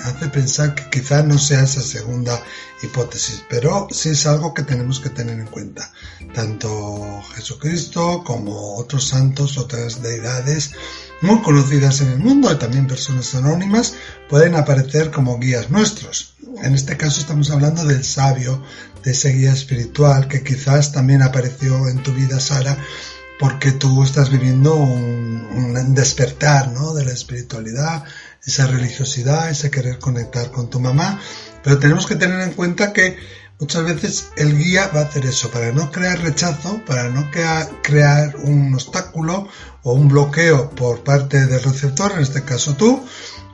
hace 0.02 0.28
pensar 0.30 0.74
que 0.74 0.90
quizá 0.90 1.22
no 1.22 1.38
sea 1.38 1.62
esa 1.62 1.80
segunda 1.80 2.42
hipótesis, 2.82 3.44
pero 3.48 3.86
sí 3.92 4.08
es 4.08 4.26
algo 4.26 4.52
que 4.52 4.64
tenemos 4.64 4.98
que 4.98 5.10
tener 5.10 5.38
en 5.38 5.46
cuenta. 5.46 5.92
Tanto 6.34 7.22
Jesucristo 7.36 8.24
como 8.24 8.74
otros 8.74 9.06
santos, 9.06 9.58
otras 9.58 10.02
deidades 10.02 10.72
muy 11.22 11.40
conocidas 11.40 12.00
en 12.00 12.08
el 12.10 12.18
mundo 12.18 12.52
y 12.52 12.56
también 12.56 12.88
personas 12.88 13.32
anónimas 13.36 13.94
pueden 14.28 14.56
aparecer 14.56 15.12
como 15.12 15.38
guías 15.38 15.70
nuestros. 15.70 16.34
En 16.64 16.74
este 16.74 16.96
caso 16.96 17.20
estamos 17.20 17.50
hablando 17.52 17.84
del 17.84 18.02
sabio, 18.02 18.60
de 19.04 19.12
ese 19.12 19.30
guía 19.30 19.52
espiritual 19.52 20.26
que 20.26 20.42
quizás 20.42 20.90
también 20.90 21.22
apareció 21.22 21.88
en 21.88 22.02
tu 22.02 22.12
vida, 22.12 22.40
Sara, 22.40 22.76
porque 23.40 23.72
tú 23.72 24.02
estás 24.02 24.28
viviendo 24.30 24.76
un, 24.76 25.94
despertar 25.94 26.68
¿no? 26.72 26.92
de 26.92 27.06
la 27.06 27.12
espiritualidad, 27.12 28.04
esa 28.44 28.66
religiosidad, 28.66 29.48
ese 29.48 29.70
querer 29.70 29.98
conectar 29.98 30.50
con 30.50 30.68
tu 30.68 30.78
mamá, 30.78 31.18
pero 31.64 31.78
tenemos 31.78 32.06
que 32.06 32.16
tener 32.16 32.40
en 32.42 32.52
cuenta 32.52 32.92
que 32.92 33.16
muchas 33.58 33.84
veces 33.84 34.28
el 34.36 34.58
guía 34.58 34.90
va 34.94 35.00
a 35.00 35.04
hacer 35.04 35.24
eso, 35.24 35.50
para 35.50 35.72
no 35.72 35.90
crear 35.90 36.20
rechazo, 36.20 36.82
para 36.86 37.08
no 37.08 37.30
crear 37.82 38.36
un 38.36 38.74
obstáculo 38.74 39.48
o 39.82 39.94
un 39.94 40.08
bloqueo 40.08 40.70
por 40.70 41.02
parte 41.02 41.46
del 41.46 41.62
receptor, 41.62 42.12
en 42.12 42.20
este 42.20 42.42
caso 42.42 42.74
tú, 42.74 43.02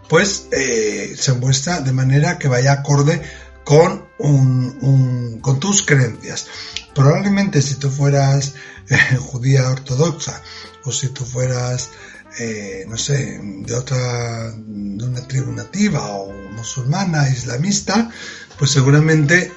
pues 0.09 0.49
eh, 0.51 1.15
se 1.17 1.33
muestra 1.35 1.81
de 1.81 1.93
manera 1.93 2.39
que 2.39 2.49
vaya 2.49 2.73
acorde 2.73 3.23
con, 3.65 4.06
un, 4.19 5.39
con 5.41 5.61
tus 5.61 5.83
creencias. 5.83 6.47
Probablemente 6.95 7.63
si 7.63 7.75
tú 7.75 7.91
fueras 7.91 8.55
eh, 8.89 9.17
judía 9.19 9.71
ortodoxa 9.71 10.43
o 10.85 10.93
si 10.93 11.09
tú 11.09 11.25
fueras, 11.25 11.91
eh, 12.39 12.85
no 12.89 12.97
sé, 12.97 13.41
de 13.43 13.75
otra, 13.75 14.53
de 14.57 15.05
una 15.05 15.27
tribu 15.27 15.53
nativa 15.53 16.07
o 16.11 16.33
musulmana, 16.53 17.29
islamista, 17.29 18.11
pues 18.59 18.71
seguramente 18.71 19.53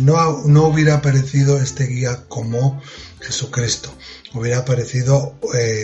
no, 0.00 0.42
no 0.46 0.64
hubiera 0.64 0.94
aparecido 0.94 1.60
este 1.60 1.86
guía 1.86 2.24
como 2.28 2.82
Jesucristo. 3.20 3.94
Hubiera 4.32 4.58
aparecido 4.58 5.38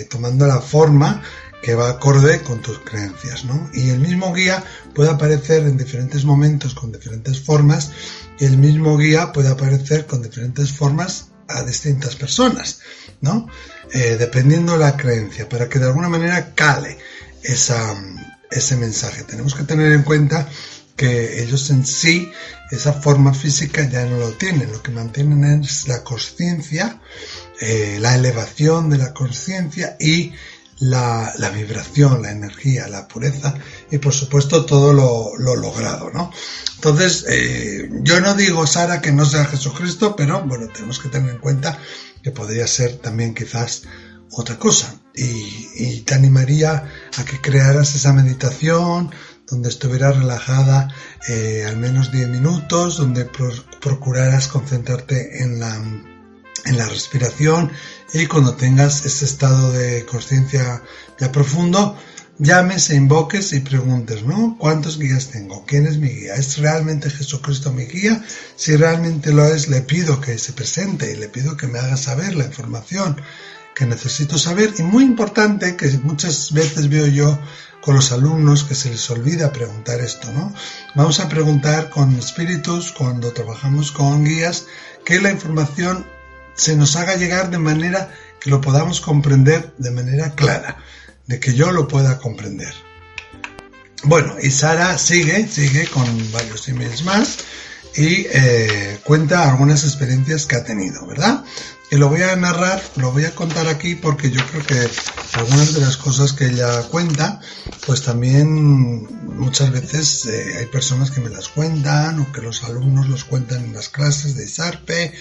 tomando 0.08 0.48
la 0.48 0.60
forma 0.60 1.22
que 1.62 1.74
va 1.74 1.90
acorde 1.90 2.40
con 2.42 2.60
tus 2.60 2.78
creencias, 2.80 3.44
¿no? 3.44 3.70
Y 3.74 3.90
el 3.90 4.00
mismo 4.00 4.32
guía 4.32 4.64
puede 4.94 5.10
aparecer 5.10 5.64
en 5.64 5.76
diferentes 5.76 6.24
momentos 6.24 6.74
con 6.74 6.92
diferentes 6.92 7.40
formas 7.40 7.90
y 8.38 8.46
el 8.46 8.56
mismo 8.56 8.96
guía 8.96 9.32
puede 9.32 9.48
aparecer 9.48 10.06
con 10.06 10.22
diferentes 10.22 10.72
formas 10.72 11.26
a 11.48 11.62
distintas 11.62 12.16
personas, 12.16 12.80
¿no? 13.20 13.48
Eh, 13.92 14.16
dependiendo 14.18 14.72
de 14.72 14.78
la 14.78 14.96
creencia, 14.96 15.48
para 15.48 15.68
que 15.68 15.78
de 15.78 15.86
alguna 15.86 16.08
manera 16.08 16.54
cale 16.54 16.96
esa, 17.42 17.94
ese 18.50 18.76
mensaje. 18.76 19.24
Tenemos 19.24 19.54
que 19.54 19.64
tener 19.64 19.92
en 19.92 20.02
cuenta 20.02 20.48
que 20.96 21.42
ellos 21.42 21.70
en 21.70 21.86
sí, 21.86 22.30
esa 22.70 22.92
forma 22.92 23.32
física 23.32 23.88
ya 23.88 24.04
no 24.04 24.18
lo 24.18 24.32
tienen, 24.32 24.70
lo 24.70 24.82
que 24.82 24.90
mantienen 24.90 25.64
es 25.64 25.88
la 25.88 26.04
conciencia, 26.04 27.00
eh, 27.60 27.98
la 28.00 28.14
elevación 28.14 28.90
de 28.90 28.98
la 28.98 29.14
conciencia 29.14 29.96
y 29.98 30.32
la, 30.80 31.50
vibración, 31.54 32.22
la 32.22 32.30
energía, 32.30 32.88
la 32.88 33.06
pureza 33.06 33.54
y 33.90 33.98
por 33.98 34.12
supuesto 34.12 34.64
todo 34.64 34.92
lo, 34.92 35.36
lo 35.38 35.56
logrado, 35.56 36.10
¿no? 36.10 36.32
Entonces, 36.76 37.26
eh, 37.28 37.88
yo 38.02 38.20
no 38.20 38.34
digo, 38.34 38.66
Sara, 38.66 39.00
que 39.00 39.12
no 39.12 39.26
sea 39.26 39.44
Jesucristo, 39.44 40.16
pero 40.16 40.42
bueno, 40.42 40.68
tenemos 40.68 40.98
que 40.98 41.10
tener 41.10 41.30
en 41.30 41.38
cuenta 41.38 41.78
que 42.22 42.30
podría 42.30 42.66
ser 42.66 42.96
también 42.96 43.34
quizás 43.34 43.82
otra 44.32 44.58
cosa. 44.58 44.94
Y, 45.14 45.68
y 45.76 46.00
te 46.00 46.14
animaría 46.14 46.88
a 47.16 47.24
que 47.24 47.40
crearas 47.40 47.94
esa 47.94 48.12
meditación 48.12 49.10
donde 49.46 49.68
estuvieras 49.68 50.16
relajada 50.16 50.88
eh, 51.28 51.64
al 51.66 51.76
menos 51.76 52.12
10 52.12 52.28
minutos, 52.28 52.96
donde 52.96 53.28
procuraras 53.80 54.48
concentrarte 54.48 55.42
en 55.42 55.60
la 55.60 55.76
en 56.66 56.76
la 56.76 56.86
respiración 56.88 57.72
y 58.12 58.26
cuando 58.26 58.54
tengas 58.54 59.04
ese 59.04 59.24
estado 59.24 59.72
de 59.72 60.04
conciencia 60.04 60.82
ya 61.18 61.30
profundo, 61.30 61.96
llames 62.38 62.90
e 62.90 62.96
invoques 62.96 63.52
y 63.52 63.60
preguntes, 63.60 64.24
¿no? 64.24 64.56
¿Cuántos 64.58 64.98
guías 64.98 65.28
tengo? 65.28 65.64
¿Quién 65.66 65.86
es 65.86 65.98
mi 65.98 66.08
guía? 66.08 66.34
¿Es 66.34 66.58
realmente 66.58 67.10
Jesucristo 67.10 67.72
mi 67.72 67.84
guía? 67.84 68.24
Si 68.56 68.74
realmente 68.76 69.32
lo 69.32 69.46
es, 69.46 69.68
le 69.68 69.82
pido 69.82 70.20
que 70.20 70.38
se 70.38 70.52
presente 70.52 71.12
y 71.12 71.16
le 71.16 71.28
pido 71.28 71.56
que 71.56 71.66
me 71.66 71.78
haga 71.78 71.96
saber 71.96 72.34
la 72.34 72.46
información 72.46 73.20
que 73.74 73.86
necesito 73.86 74.38
saber. 74.38 74.74
Y 74.78 74.82
muy 74.82 75.04
importante, 75.04 75.76
que 75.76 75.88
muchas 76.02 76.52
veces 76.52 76.88
veo 76.88 77.06
yo 77.06 77.38
con 77.80 77.94
los 77.94 78.10
alumnos 78.12 78.64
que 78.64 78.74
se 78.74 78.90
les 78.90 79.08
olvida 79.10 79.52
preguntar 79.52 80.00
esto, 80.00 80.32
¿no? 80.32 80.52
Vamos 80.94 81.20
a 81.20 81.28
preguntar 81.28 81.90
con 81.90 82.14
espíritus, 82.18 82.92
cuando 82.92 83.32
trabajamos 83.32 83.92
con 83.92 84.24
guías, 84.24 84.66
que 85.04 85.20
la 85.20 85.30
información 85.30 86.04
se 86.54 86.76
nos 86.76 86.96
haga 86.96 87.16
llegar 87.16 87.50
de 87.50 87.58
manera 87.58 88.12
que 88.40 88.50
lo 88.50 88.60
podamos 88.60 89.00
comprender 89.00 89.72
de 89.78 89.90
manera 89.90 90.34
clara, 90.34 90.78
de 91.26 91.38
que 91.38 91.54
yo 91.54 91.72
lo 91.72 91.86
pueda 91.86 92.18
comprender. 92.18 92.72
Bueno, 94.04 94.36
y 94.42 94.50
Sara 94.50 94.96
sigue, 94.96 95.46
sigue 95.46 95.86
con 95.86 96.32
varios 96.32 96.68
emails 96.68 97.04
más 97.04 97.38
y 97.94 98.26
eh, 98.32 98.98
cuenta 99.04 99.50
algunas 99.50 99.84
experiencias 99.84 100.46
que 100.46 100.56
ha 100.56 100.64
tenido, 100.64 101.06
¿verdad? 101.06 101.44
Y 101.90 101.96
lo 101.96 102.08
voy 102.08 102.22
a 102.22 102.34
narrar, 102.36 102.80
lo 102.96 103.10
voy 103.10 103.24
a 103.24 103.34
contar 103.34 103.68
aquí 103.68 103.96
porque 103.96 104.30
yo 104.30 104.40
creo 104.46 104.64
que 104.64 104.88
algunas 105.34 105.74
de 105.74 105.80
las 105.80 105.96
cosas 105.96 106.32
que 106.32 106.46
ella 106.46 106.82
cuenta, 106.84 107.40
pues 107.84 108.02
también 108.02 109.08
muchas 109.36 109.72
veces 109.72 110.24
eh, 110.26 110.58
hay 110.58 110.66
personas 110.66 111.10
que 111.10 111.20
me 111.20 111.30
las 111.30 111.48
cuentan 111.48 112.20
o 112.20 112.32
que 112.32 112.42
los 112.42 112.62
alumnos 112.62 113.08
los 113.08 113.24
cuentan 113.24 113.64
en 113.64 113.72
las 113.74 113.88
clases 113.88 114.36
de 114.36 114.46
SARPE 114.46 115.12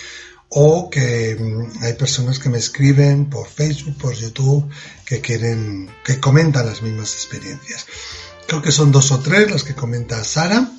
o 0.50 0.90
que 0.90 1.38
mm, 1.40 1.84
hay 1.84 1.94
personas 1.94 2.40
que 2.40 2.50
me 2.50 2.58
escriben 2.58 3.30
por 3.30 3.48
Facebook, 3.48 3.98
por 3.98 4.14
YouTube, 4.14 4.70
que 5.06 5.22
quieren, 5.22 5.90
que 6.04 6.20
comentan 6.20 6.66
las 6.66 6.82
mismas 6.82 7.14
experiencias. 7.14 7.86
Creo 8.48 8.62
que 8.62 8.72
son 8.72 8.92
dos 8.92 9.12
o 9.12 9.20
tres 9.20 9.52
las 9.52 9.64
que 9.64 9.76
comenta 9.76 10.24
Sara, 10.24 10.70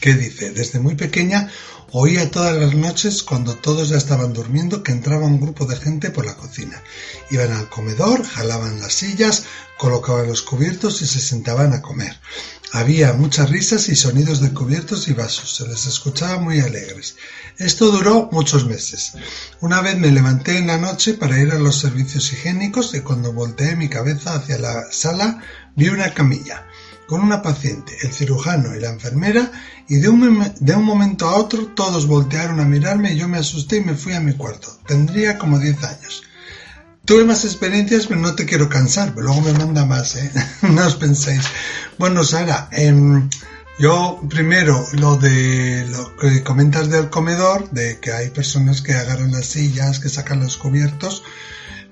que 0.00 0.14
dice, 0.14 0.50
desde 0.50 0.78
muy 0.78 0.94
pequeña 0.94 1.50
oía 1.92 2.30
todas 2.30 2.56
las 2.56 2.74
noches 2.74 3.22
cuando 3.22 3.56
todos 3.56 3.88
ya 3.88 3.96
estaban 3.96 4.32
durmiendo 4.32 4.82
que 4.82 4.92
entraba 4.92 5.26
un 5.26 5.40
grupo 5.40 5.66
de 5.66 5.76
gente 5.76 6.10
por 6.10 6.24
la 6.24 6.36
cocina. 6.36 6.80
Iban 7.30 7.52
al 7.52 7.68
comedor, 7.68 8.24
jalaban 8.24 8.80
las 8.80 8.92
sillas, 8.92 9.44
colocaban 9.76 10.28
los 10.28 10.42
cubiertos 10.42 11.02
y 11.02 11.06
se 11.06 11.20
sentaban 11.20 11.72
a 11.72 11.82
comer. 11.82 12.16
Había 12.72 13.14
muchas 13.14 13.50
risas 13.50 13.88
y 13.88 13.96
sonidos 13.96 14.40
de 14.40 14.52
cubiertos 14.52 15.08
y 15.08 15.12
vasos, 15.12 15.56
se 15.56 15.66
les 15.66 15.86
escuchaba 15.86 16.38
muy 16.38 16.60
alegres. 16.60 17.16
Esto 17.58 17.90
duró 17.90 18.28
muchos 18.30 18.64
meses. 18.64 19.14
Una 19.60 19.80
vez 19.80 19.98
me 19.98 20.12
levanté 20.12 20.58
en 20.58 20.68
la 20.68 20.78
noche 20.78 21.14
para 21.14 21.40
ir 21.40 21.50
a 21.50 21.58
los 21.58 21.80
servicios 21.80 22.32
higiénicos 22.32 22.94
y 22.94 23.00
cuando 23.00 23.32
volteé 23.32 23.74
mi 23.74 23.88
cabeza 23.88 24.34
hacia 24.34 24.58
la 24.58 24.92
sala 24.92 25.42
vi 25.74 25.88
una 25.88 26.14
camilla 26.14 26.66
con 27.10 27.22
una 27.22 27.42
paciente, 27.42 27.96
el 28.02 28.12
cirujano 28.12 28.72
y 28.76 28.78
la 28.78 28.90
enfermera, 28.90 29.50
y 29.88 29.96
de 29.96 30.08
un, 30.08 30.54
de 30.60 30.74
un 30.76 30.84
momento 30.84 31.28
a 31.28 31.34
otro 31.34 31.66
todos 31.66 32.06
voltearon 32.06 32.60
a 32.60 32.64
mirarme 32.64 33.12
y 33.12 33.16
yo 33.16 33.26
me 33.26 33.38
asusté 33.38 33.78
y 33.78 33.84
me 33.84 33.96
fui 33.96 34.12
a 34.12 34.20
mi 34.20 34.34
cuarto. 34.34 34.78
Tendría 34.86 35.36
como 35.36 35.58
10 35.58 35.82
años. 35.82 36.22
Tuve 37.04 37.24
más 37.24 37.44
experiencias, 37.44 38.06
pero 38.06 38.20
no 38.20 38.36
te 38.36 38.46
quiero 38.46 38.68
cansar, 38.68 39.12
pero 39.12 39.26
luego 39.26 39.40
me 39.40 39.54
manda 39.54 39.84
más, 39.84 40.14
¿eh? 40.14 40.30
no 40.62 40.86
os 40.86 40.94
penséis. 40.94 41.42
Bueno, 41.98 42.22
Sara, 42.22 42.68
eh, 42.70 42.94
yo 43.80 44.20
primero 44.30 44.86
lo 44.92 45.16
de 45.16 45.88
lo 45.90 46.14
que 46.14 46.44
comentas 46.44 46.90
del 46.90 47.10
comedor, 47.10 47.70
de 47.72 47.98
que 47.98 48.12
hay 48.12 48.30
personas 48.30 48.82
que 48.82 48.94
agarran 48.94 49.32
las 49.32 49.46
sillas, 49.46 49.98
que 49.98 50.08
sacan 50.08 50.38
los 50.38 50.56
cubiertos, 50.56 51.24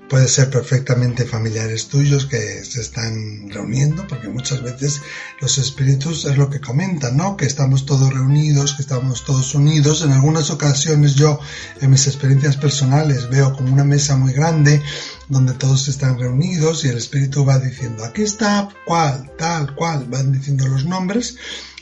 puede 0.09 0.27
ser 0.27 0.49
perfectamente 0.49 1.25
familiares 1.25 1.87
tuyos 1.87 2.25
que 2.25 2.65
se 2.65 2.81
están 2.81 3.49
reuniendo, 3.49 4.07
porque 4.07 4.27
muchas 4.27 4.63
veces 4.63 5.01
los 5.39 5.57
espíritus 5.57 6.25
es 6.25 6.37
lo 6.37 6.49
que 6.49 6.59
comentan, 6.59 7.15
¿no? 7.15 7.37
Que 7.37 7.45
estamos 7.45 7.85
todos 7.85 8.11
reunidos, 8.13 8.73
que 8.73 8.81
estamos 8.81 9.23
todos 9.23 9.53
unidos. 9.55 10.01
En 10.01 10.11
algunas 10.11 10.49
ocasiones 10.49 11.15
yo, 11.15 11.39
en 11.79 11.91
mis 11.91 12.07
experiencias 12.07 12.57
personales, 12.57 13.29
veo 13.29 13.53
como 13.53 13.71
una 13.71 13.83
mesa 13.83 14.17
muy 14.17 14.33
grande 14.33 14.81
donde 15.27 15.53
todos 15.53 15.87
están 15.87 16.17
reunidos 16.17 16.83
y 16.83 16.89
el 16.89 16.97
espíritu 16.97 17.45
va 17.45 17.59
diciendo, 17.59 18.03
aquí 18.03 18.23
está, 18.23 18.67
cual, 18.85 19.31
tal, 19.37 19.75
cual, 19.75 20.05
van 20.09 20.31
diciendo 20.31 20.67
los 20.67 20.85
nombres 20.85 21.37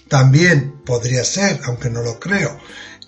también 0.07 0.81
podría 0.85 1.23
ser, 1.23 1.59
aunque 1.65 1.89
no 1.89 2.01
lo 2.01 2.19
creo, 2.19 2.57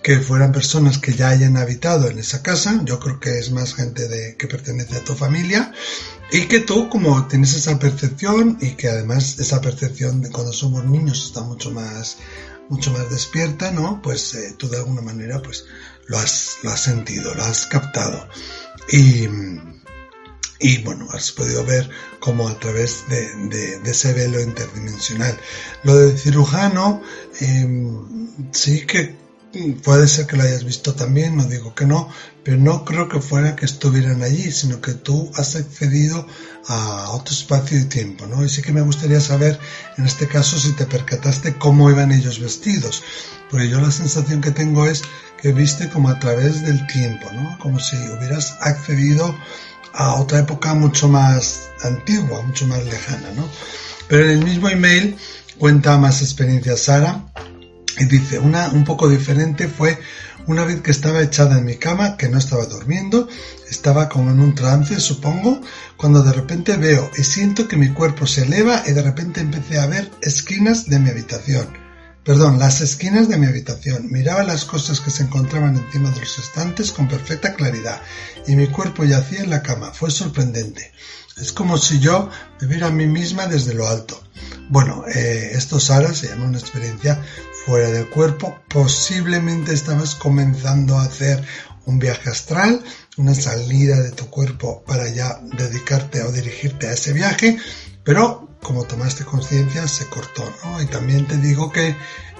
que 0.02 0.18
fueran 0.18 0.52
personas 0.52 0.98
que 0.98 1.12
ya 1.14 1.28
hayan 1.28 1.56
habitado 1.56 2.08
en 2.08 2.18
esa 2.18 2.42
casa, 2.42 2.80
yo 2.84 2.98
creo 2.98 3.20
que 3.20 3.38
es 3.38 3.50
más 3.50 3.74
gente 3.74 4.08
de, 4.08 4.36
que 4.36 4.46
pertenece 4.46 4.96
a 4.96 5.04
tu 5.04 5.14
familia, 5.14 5.72
y 6.32 6.46
que 6.46 6.60
tú 6.60 6.88
como 6.88 7.26
tienes 7.26 7.54
esa 7.54 7.78
percepción 7.78 8.56
y 8.60 8.72
que 8.72 8.88
además 8.88 9.38
esa 9.38 9.60
percepción 9.60 10.22
de 10.22 10.30
cuando 10.30 10.52
somos 10.52 10.84
niños 10.84 11.24
está 11.26 11.42
mucho 11.42 11.70
más 11.72 12.18
mucho 12.68 12.92
más 12.92 13.10
despierta, 13.10 13.72
¿no? 13.72 14.00
Pues 14.00 14.32
eh, 14.34 14.54
tú 14.56 14.68
de 14.68 14.76
alguna 14.76 15.02
manera 15.02 15.42
pues 15.42 15.66
lo 16.06 16.18
has, 16.18 16.58
lo 16.62 16.70
has 16.70 16.80
sentido, 16.80 17.34
lo 17.34 17.42
has 17.42 17.66
captado. 17.66 18.28
Y, 18.92 19.28
y 20.60 20.78
bueno, 20.84 21.08
has 21.12 21.32
podido 21.32 21.64
ver 21.64 21.90
como 22.20 22.48
a 22.48 22.58
través 22.58 23.04
de, 23.08 23.80
ese 23.84 24.12
velo 24.12 24.40
interdimensional. 24.40 25.36
Lo 25.82 25.96
del 25.96 26.16
cirujano, 26.16 27.02
em, 27.40 28.28
sí 28.52 28.86
que 28.86 29.16
puede 29.82 30.06
ser 30.06 30.26
que 30.26 30.36
lo 30.36 30.44
hayas 30.44 30.64
visto 30.64 30.94
también, 30.94 31.36
no 31.36 31.44
digo 31.44 31.74
que 31.74 31.84
no, 31.84 32.08
pero 32.44 32.56
no 32.56 32.84
creo 32.84 33.08
que 33.08 33.20
fuera 33.20 33.56
que 33.56 33.64
estuvieran 33.64 34.22
allí, 34.22 34.50
sino 34.52 34.80
que 34.80 34.94
tú 34.94 35.30
has 35.34 35.56
accedido 35.56 36.26
a 36.68 37.10
otro 37.10 37.34
espacio 37.34 37.78
y 37.78 37.84
tiempo, 37.84 38.26
¿no? 38.26 38.44
Y 38.44 38.48
sí 38.48 38.62
que 38.62 38.72
me 38.72 38.80
gustaría 38.80 39.20
saber, 39.20 39.58
en 39.96 40.06
este 40.06 40.28
caso, 40.28 40.58
si 40.58 40.72
te 40.72 40.86
percataste 40.86 41.54
cómo 41.54 41.90
iban 41.90 42.12
ellos 42.12 42.38
vestidos, 42.38 43.02
porque 43.50 43.68
yo 43.68 43.80
la 43.80 43.90
sensación 43.90 44.40
que 44.40 44.52
tengo 44.52 44.86
es 44.86 45.02
que 45.40 45.52
viste 45.52 45.88
como 45.88 46.10
a 46.10 46.18
través 46.18 46.62
del 46.62 46.86
tiempo, 46.86 47.30
¿no? 47.32 47.58
Como 47.58 47.80
si 47.80 47.96
hubieras 47.96 48.56
accedido 48.60 49.34
a 49.92 50.14
otra 50.14 50.40
época 50.40 50.74
mucho 50.74 51.08
más 51.08 51.70
antigua, 51.82 52.42
mucho 52.42 52.66
más 52.66 52.84
lejana, 52.84 53.32
¿no? 53.34 53.48
Pero 54.06 54.24
en 54.24 54.30
el 54.30 54.44
mismo 54.44 54.68
email 54.68 55.16
cuenta 55.58 55.98
más 55.98 56.22
experiencias 56.22 56.82
Sara 56.82 57.24
y 58.00 58.06
dice, 58.06 58.38
una 58.38 58.68
un 58.70 58.84
poco 58.84 59.08
diferente 59.08 59.68
fue 59.68 59.98
una 60.46 60.64
vez 60.64 60.80
que 60.80 60.90
estaba 60.90 61.22
echada 61.22 61.58
en 61.58 61.64
mi 61.64 61.76
cama, 61.76 62.16
que 62.16 62.28
no 62.28 62.38
estaba 62.38 62.64
durmiendo, 62.66 63.28
estaba 63.68 64.08
como 64.08 64.30
en 64.30 64.40
un 64.40 64.54
trance, 64.54 64.98
supongo, 64.98 65.60
cuando 65.96 66.22
de 66.22 66.32
repente 66.32 66.76
veo 66.76 67.08
y 67.16 67.22
siento 67.22 67.68
que 67.68 67.76
mi 67.76 67.90
cuerpo 67.90 68.26
se 68.26 68.42
eleva 68.42 68.82
y 68.86 68.92
de 68.92 69.02
repente 69.02 69.40
empecé 69.40 69.78
a 69.78 69.86
ver 69.86 70.10
esquinas 70.22 70.86
de 70.86 70.98
mi 70.98 71.10
habitación 71.10 71.80
perdón, 72.24 72.58
las 72.58 72.80
esquinas 72.80 73.28
de 73.28 73.38
mi 73.38 73.46
habitación. 73.46 74.10
Miraba 74.10 74.42
las 74.42 74.64
cosas 74.64 75.00
que 75.00 75.10
se 75.10 75.24
encontraban 75.24 75.76
encima 75.76 76.10
de 76.10 76.20
los 76.20 76.38
estantes 76.38 76.92
con 76.92 77.08
perfecta 77.08 77.54
claridad 77.54 78.00
y 78.46 78.56
mi 78.56 78.68
cuerpo 78.68 79.04
yacía 79.04 79.40
en 79.40 79.50
la 79.50 79.62
cama. 79.62 79.92
Fue 79.92 80.10
sorprendente. 80.10 80.92
Es 81.38 81.52
como 81.52 81.78
si 81.78 81.98
yo 81.98 82.28
me 82.60 82.66
viera 82.66 82.88
a 82.88 82.92
mí 82.92 83.06
misma 83.06 83.46
desde 83.46 83.74
lo 83.74 83.88
alto. 83.88 84.22
Bueno, 84.68 85.04
eh, 85.12 85.50
esto, 85.54 85.80
Sara, 85.80 86.14
se 86.14 86.28
llama 86.28 86.44
una 86.44 86.58
experiencia 86.58 87.20
fuera 87.64 87.90
del 87.90 88.08
cuerpo. 88.08 88.58
Posiblemente 88.68 89.72
estabas 89.72 90.14
comenzando 90.14 90.98
a 90.98 91.04
hacer 91.04 91.44
un 91.86 91.98
viaje 91.98 92.30
astral, 92.30 92.82
una 93.16 93.34
salida 93.34 94.00
de 94.00 94.12
tu 94.12 94.26
cuerpo 94.28 94.82
para 94.86 95.08
ya 95.08 95.40
dedicarte 95.56 96.22
o 96.22 96.32
dirigirte 96.32 96.88
a 96.88 96.92
ese 96.92 97.12
viaje, 97.12 97.58
pero 98.04 98.48
como 98.62 98.84
tomaste 98.84 99.24
conciencia, 99.24 99.88
se 99.88 100.06
cortó, 100.06 100.44
¿no? 100.64 100.82
Y 100.82 100.86
también 100.86 101.26
te 101.26 101.36
digo 101.38 101.72
que 101.72 101.96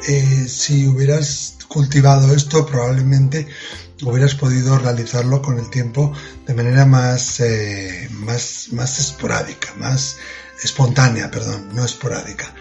eh, 0.06 0.46
si 0.48 0.86
hubieras 0.86 1.56
cultivado 1.68 2.34
esto, 2.34 2.66
probablemente 2.66 3.46
hubieras 4.02 4.34
podido 4.34 4.78
realizarlo 4.78 5.42
con 5.42 5.58
el 5.58 5.70
tiempo 5.70 6.12
de 6.46 6.54
manera 6.54 6.86
más, 6.86 7.40
eh, 7.40 8.08
más, 8.12 8.68
más 8.72 8.98
esporádica, 8.98 9.74
más 9.76 10.16
espontánea, 10.62 11.30
perdón, 11.30 11.68
no 11.74 11.84
esporádica. 11.84 12.54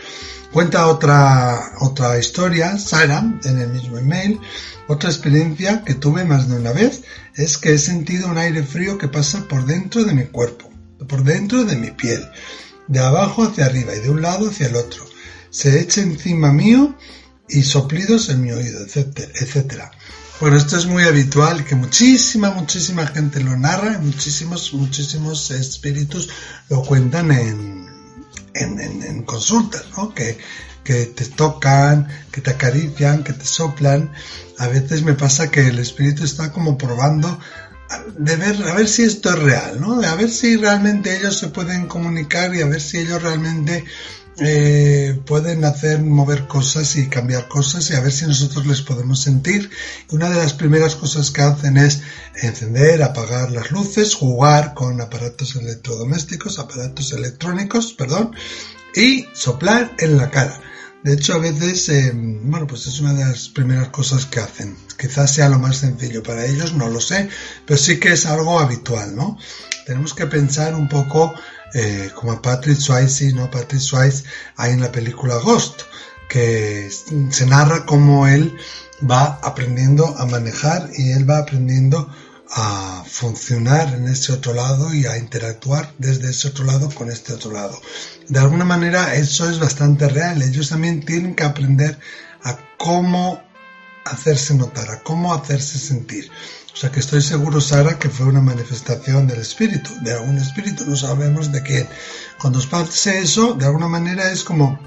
Cuenta 0.52 0.88
otra, 0.88 1.73
otra 1.80 2.17
historia, 2.17 2.78
Sara, 2.78 3.23
en 3.43 3.62
el 3.62 3.69
mismo 3.69 3.97
email. 3.97 4.39
Otra 4.88 5.10
experiencia 5.10 5.84
que 5.84 5.93
tuve 5.93 6.25
más 6.25 6.49
de 6.49 6.58
una 6.58 6.71
vez 6.71 7.04
es 7.36 7.58
que 7.58 7.73
he 7.73 7.78
sentido 7.78 8.28
un 8.28 8.39
aire 8.39 8.63
frío 8.63 8.97
que 8.97 9.08
pasa 9.08 9.47
por 9.47 9.65
dentro 9.65 10.04
de 10.04 10.13
mi 10.13 10.25
cuerpo, 10.25 10.69
por 11.08 11.23
dentro 11.23 11.65
de 11.65 11.75
mi 11.75 11.91
piel 11.91 12.28
de 12.88 12.99
abajo 12.99 13.43
hacia 13.43 13.67
arriba 13.67 13.95
y 13.95 13.99
de 13.99 14.10
un 14.10 14.21
lado 14.21 14.49
hacia 14.49 14.67
el 14.67 14.75
otro. 14.75 15.06
Se 15.52 15.80
echa 15.80 16.02
encima 16.02 16.52
mío 16.52 16.95
y 17.47 17.63
soplidos 17.63 18.30
en 18.30 18.41
mi 18.41 18.52
oído, 18.52 18.84
etcétera, 18.84 19.32
etcétera. 19.36 19.91
Bueno, 20.39 20.56
esto 20.56 20.78
es 20.78 20.86
muy 20.86 21.04
habitual, 21.04 21.65
que 21.65 21.75
muchísima, 21.75 22.52
muchísima 22.52 23.06
gente 23.08 23.41
lo 23.43 23.58
narra, 23.58 23.99
muchísimos, 23.99 24.73
muchísimos 24.73 25.52
espíritus 25.52 26.30
lo 26.69 26.82
cuentan 26.82 27.32
en, 27.32 27.86
en, 28.54 28.80
en, 28.80 29.23
consultas, 29.23 29.84
¿no? 29.97 30.13
Que, 30.13 30.38
que 30.82 31.08
te 31.08 31.25
tocan, 31.25 32.08
que 32.32 32.39
te 32.39 32.52
acarician, 32.52 33.21
que 33.25 33.34
te 33.34 33.43
soplan. 33.43 34.13
A 34.60 34.67
veces 34.67 35.04
me 35.04 35.13
pasa 35.13 35.52
que 35.52 35.67
el 35.67 35.78
espíritu 35.78 36.23
está 36.23 36.54
como 36.54 36.78
probando 36.78 37.38
de 38.17 38.36
ver, 38.36 38.56
a 38.69 38.75
ver 38.75 38.88
si 38.88 39.04
esto 39.04 39.32
es 39.32 39.39
real, 39.39 39.82
¿no? 39.82 40.02
A 40.02 40.15
ver 40.15 40.30
si 40.30 40.56
realmente 40.56 41.17
ellos 41.17 41.38
se 41.38 41.47
pueden 41.47 41.88
comunicar 41.88 42.56
y 42.56 42.62
a 42.62 42.67
ver 42.67 42.80
si 42.80 42.99
ellos 42.99 43.21
realmente 43.21 43.84
eh, 44.41 45.19
pueden 45.25 45.65
hacer 45.65 46.02
mover 46.02 46.47
cosas 46.47 46.95
y 46.95 47.08
cambiar 47.08 47.47
cosas 47.47 47.89
y 47.89 47.95
a 47.95 47.99
ver 47.99 48.12
si 48.12 48.25
nosotros 48.25 48.65
les 48.65 48.82
podemos 48.82 49.21
sentir. 49.21 49.69
una 50.12 50.30
de 50.30 50.38
las 50.38 50.54
primeras 50.54 50.95
cosas 50.95 51.32
que 51.32 51.41
hacen 51.41 51.78
es 51.78 52.02
encender, 52.41 53.04
apagar 53.04 53.52
las 53.52 53.71
luces, 53.71 54.15
jugar 54.15 54.73
con 54.73 55.02
aparatos 55.02 55.56
electrodomésticos, 55.56 56.60
aparatos 56.60 57.12
electrónicos, 57.13 57.93
perdón, 57.93 58.36
y 58.95 59.25
soplar 59.34 59.91
en 59.99 60.17
la 60.17 60.30
cara. 60.30 60.68
De 61.03 61.13
hecho, 61.13 61.35
a 61.35 61.38
veces, 61.38 61.88
eh, 61.89 62.12
bueno, 62.13 62.67
pues 62.67 62.85
es 62.88 62.99
una 62.99 63.13
de 63.13 63.23
las 63.23 63.47
primeras 63.47 63.88
cosas 63.89 64.25
que 64.25 64.41
hacen. 64.41 64.75
Quizás 64.97 65.33
sea 65.33 65.47
lo 65.47 65.57
más 65.57 65.77
sencillo 65.77 66.21
para 66.21 66.45
ellos, 66.45 66.73
no 66.73 66.89
lo 66.89 66.99
sé, 66.99 67.29
pero 67.65 67.79
sí 67.79 67.99
que 67.99 68.12
es 68.12 68.25
algo 68.25 68.59
habitual, 68.59 69.15
¿no? 69.15 69.38
Tenemos 69.85 70.13
que 70.13 70.25
pensar 70.25 70.75
un 70.75 70.89
poco 70.89 71.33
eh, 71.73 72.12
como 72.15 72.41
Patrick 72.41 72.77
Swayze, 72.77 73.31
¿no? 73.31 73.49
Patrick 73.49 73.81
Swayze 73.81 74.25
hay 74.57 74.73
en 74.73 74.81
la 74.81 74.91
película 74.91 75.35
Ghost, 75.38 75.83
que 76.27 76.89
se 76.89 77.45
narra 77.45 77.85
cómo 77.85 78.27
él 78.27 78.57
va 79.09 79.39
aprendiendo 79.41 80.17
a 80.17 80.25
manejar 80.25 80.89
y 80.95 81.12
él 81.12 81.29
va 81.29 81.39
aprendiendo 81.39 82.09
a 82.51 83.03
funcionar 83.07 83.93
en 83.93 84.07
ese 84.07 84.33
otro 84.33 84.53
lado 84.53 84.93
y 84.93 85.05
a 85.05 85.17
interactuar 85.17 85.93
desde 85.97 86.31
ese 86.31 86.47
otro 86.47 86.65
lado 86.65 86.89
con 86.89 87.12
este 87.12 87.33
otro 87.33 87.51
lado. 87.51 87.79
De 88.27 88.39
alguna 88.39 88.65
manera 88.65 89.15
eso 89.15 89.49
es 89.49 89.59
bastante 89.59 90.07
real. 90.07 90.41
Ellos 90.41 90.69
también 90.69 91.05
tienen 91.05 91.35
que 91.35 91.43
aprender 91.43 91.99
a 92.43 92.57
cómo 92.77 93.41
hacerse 94.05 94.55
notar, 94.55 94.89
a 94.89 95.01
cómo 95.01 95.33
hacerse 95.33 95.77
sentir. 95.77 96.29
O 96.73 96.77
sea 96.77 96.91
que 96.91 96.99
estoy 96.99 97.21
seguro, 97.21 97.59
Sara, 97.59 97.99
que 97.99 98.09
fue 98.09 98.27
una 98.27 98.41
manifestación 98.41 99.27
del 99.27 99.41
espíritu, 99.41 99.91
de 100.01 100.13
algún 100.13 100.38
espíritu, 100.38 100.85
no 100.85 100.95
sabemos 100.95 101.51
de 101.51 101.62
quién. 101.62 101.88
Cuando 102.39 102.59
os 102.59 102.67
pase 102.67 103.19
eso, 103.19 103.53
de 103.53 103.65
alguna 103.65 103.88
manera 103.88 104.31
es 104.31 104.43
como 104.43 104.79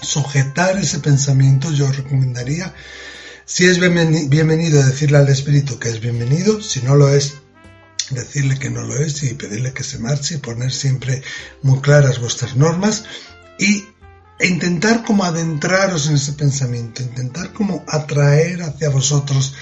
sujetar 0.00 0.78
ese 0.78 1.00
pensamiento, 1.00 1.72
yo 1.72 1.90
recomendaría 1.90 2.72
si 3.46 3.66
es 3.66 3.78
bienvenido 3.78 4.82
decirle 4.82 5.18
al 5.18 5.28
espíritu 5.28 5.78
que 5.78 5.90
es 5.90 6.00
bienvenido, 6.00 6.60
si 6.62 6.80
no 6.80 6.96
lo 6.96 7.08
es, 7.08 7.34
decirle 8.10 8.58
que 8.58 8.70
no 8.70 8.82
lo 8.82 8.96
es 8.96 9.22
y 9.22 9.34
pedirle 9.34 9.72
que 9.72 9.84
se 9.84 9.98
marche 9.98 10.36
y 10.36 10.38
poner 10.38 10.72
siempre 10.72 11.22
muy 11.62 11.80
claras 11.80 12.20
vuestras 12.20 12.56
normas 12.56 13.04
y 13.58 13.84
e 14.38 14.48
intentar 14.48 15.04
como 15.04 15.24
adentraros 15.24 16.08
en 16.08 16.16
ese 16.16 16.32
pensamiento, 16.32 17.02
intentar 17.02 17.52
como 17.52 17.84
atraer 17.86 18.62
hacia 18.62 18.90
vosotros 18.90 19.54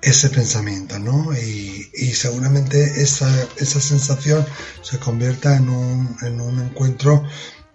ese 0.00 0.30
pensamiento, 0.30 0.98
¿no? 0.98 1.32
Y, 1.32 2.12
seguramente 2.14 3.02
esa, 3.02 3.28
esa, 3.56 3.80
sensación 3.80 4.44
se 4.82 4.98
convierta 4.98 5.56
en 5.56 5.68
un, 5.68 6.16
en 6.22 6.40
un 6.40 6.60
encuentro 6.60 7.24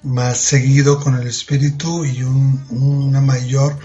más 0.04 0.38
seguido 0.38 1.00
con 1.00 1.16
el 1.16 1.28
espíritu 1.28 2.06
y 2.06 2.24
una 2.24 3.22
mayor, 3.22 3.78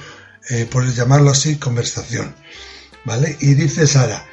eh, 0.51 0.67
por 0.71 0.91
llamarlo 0.93 1.31
así, 1.31 1.57
conversación. 1.57 2.35
¿Vale? 3.05 3.37
Y 3.41 3.55
dice 3.55 3.87
Sara, 3.87 4.27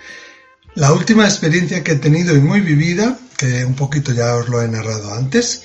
la 0.76 0.94
última 0.94 1.26
experiencia 1.26 1.84
que 1.84 1.94
he 1.94 1.96
tenido 1.96 2.36
y 2.36 2.40
muy 2.40 2.62
vivida, 2.62 3.18
que 3.38 3.66
un 3.66 3.76
poquito 3.76 4.14
ya 4.14 4.36
os 4.36 4.50
lo 4.50 4.62
he 4.62 4.68
narrado 4.68 5.14
antes, 5.14 5.64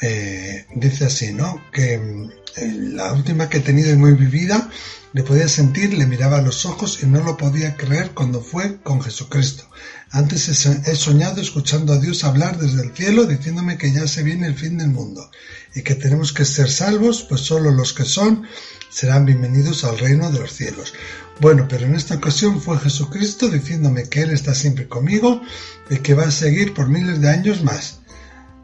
eh, 0.00 0.66
dice 0.74 1.06
así, 1.06 1.32
¿no? 1.32 1.62
Que 1.72 1.94
eh, 1.94 2.72
la 2.92 3.12
última 3.12 3.48
que 3.48 3.58
he 3.58 3.60
tenido 3.60 3.90
y 3.90 3.96
muy 3.96 4.12
vivida, 4.12 4.70
le 5.12 5.22
podía 5.22 5.48
sentir, 5.48 5.94
le 5.94 6.06
miraba 6.06 6.38
a 6.38 6.42
los 6.42 6.66
ojos 6.66 7.00
y 7.02 7.06
no 7.06 7.22
lo 7.22 7.36
podía 7.36 7.76
creer 7.76 8.10
cuando 8.10 8.40
fue 8.40 8.80
con 8.82 9.00
Jesucristo. 9.00 9.68
Antes 10.10 10.48
he 10.48 10.94
soñado 10.96 11.40
escuchando 11.40 11.92
a 11.92 11.98
Dios 11.98 12.24
hablar 12.24 12.58
desde 12.58 12.82
el 12.82 12.94
cielo 12.94 13.24
diciéndome 13.24 13.78
que 13.78 13.92
ya 13.92 14.06
se 14.06 14.22
viene 14.22 14.46
el 14.46 14.56
fin 14.56 14.78
del 14.78 14.88
mundo 14.88 15.30
y 15.74 15.82
que 15.82 15.94
tenemos 15.94 16.32
que 16.32 16.44
ser 16.44 16.70
salvos, 16.70 17.24
pues 17.28 17.40
solo 17.42 17.70
los 17.70 17.92
que 17.92 18.04
son 18.04 18.46
serán 18.94 19.26
bienvenidos 19.26 19.82
al 19.82 19.98
reino 19.98 20.30
de 20.30 20.38
los 20.38 20.52
cielos. 20.52 20.94
Bueno, 21.40 21.66
pero 21.68 21.84
en 21.84 21.96
esta 21.96 22.14
ocasión 22.14 22.60
fue 22.62 22.78
Jesucristo 22.78 23.48
diciéndome 23.48 24.08
que 24.08 24.20
Él 24.20 24.30
está 24.30 24.54
siempre 24.54 24.86
conmigo 24.86 25.42
y 25.90 25.96
que 25.96 26.14
va 26.14 26.22
a 26.22 26.30
seguir 26.30 26.74
por 26.74 26.88
miles 26.88 27.20
de 27.20 27.28
años 27.28 27.64
más. 27.64 27.98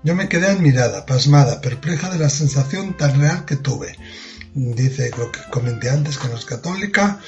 Yo 0.05 0.15
me 0.15 0.29
quedé 0.29 0.47
admirada, 0.47 1.05
pasmada, 1.05 1.61
perpleja 1.61 2.11
de 2.11 2.21
la 2.21 2.31
sensación 2.31 2.97
tan 2.97 3.21
real 3.21 3.45
que 3.45 3.57
tuve. 3.57 3.97
Dice 4.55 5.11
lo 5.19 5.33
que 5.33 5.41
comenté 5.51 5.91
antes, 5.91 6.17
que 6.17 6.29
no 6.29 6.37
es 6.37 6.45
católica, 6.45 7.19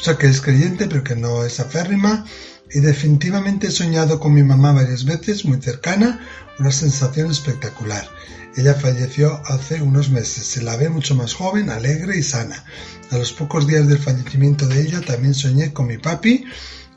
o 0.00 0.04
sea 0.04 0.16
que 0.16 0.26
es 0.26 0.40
creyente 0.40 0.86
pero 0.86 1.04
que 1.04 1.16
no 1.16 1.44
es 1.44 1.60
aférrima 1.60 2.24
y 2.72 2.80
definitivamente 2.80 3.66
he 3.66 3.70
soñado 3.70 4.20
con 4.20 4.32
mi 4.32 4.42
mamá 4.42 4.72
varias 4.72 5.04
veces, 5.04 5.44
muy 5.44 5.60
cercana, 5.60 6.20
una 6.58 6.70
sensación 6.70 7.30
espectacular. 7.30 8.08
Ella 8.56 8.74
falleció 8.74 9.40
hace 9.46 9.82
unos 9.82 10.10
meses, 10.10 10.44
se 10.46 10.62
la 10.62 10.76
ve 10.76 10.88
mucho 10.88 11.14
más 11.14 11.34
joven, 11.34 11.70
alegre 11.70 12.16
y 12.16 12.22
sana. 12.22 12.64
A 13.10 13.18
los 13.18 13.32
pocos 13.32 13.66
días 13.66 13.88
del 13.88 13.98
fallecimiento 13.98 14.66
de 14.66 14.82
ella 14.82 15.00
también 15.00 15.34
soñé 15.34 15.72
con 15.72 15.88
mi 15.88 15.98
papi, 15.98 16.44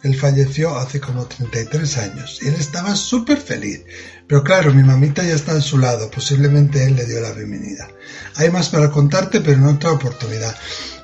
él 0.03 0.15
falleció 0.15 0.77
hace 0.77 0.99
como 0.99 1.25
33 1.25 1.97
años 1.97 2.39
y 2.41 2.49
él 2.49 2.55
estaba 2.55 2.95
súper 2.95 3.37
feliz. 3.37 3.81
Pero 4.27 4.43
claro, 4.43 4.73
mi 4.73 4.83
mamita 4.83 5.23
ya 5.23 5.33
está 5.33 5.53
a 5.53 5.61
su 5.61 5.77
lado, 5.77 6.11
posiblemente 6.11 6.83
él 6.83 6.95
le 6.95 7.05
dio 7.05 7.21
la 7.21 7.31
bienvenida. 7.31 7.87
Hay 8.35 8.49
más 8.51 8.69
para 8.69 8.91
contarte, 8.91 9.39
pero 9.39 9.57
en 9.57 9.65
otra 9.65 9.91
oportunidad. 9.91 10.55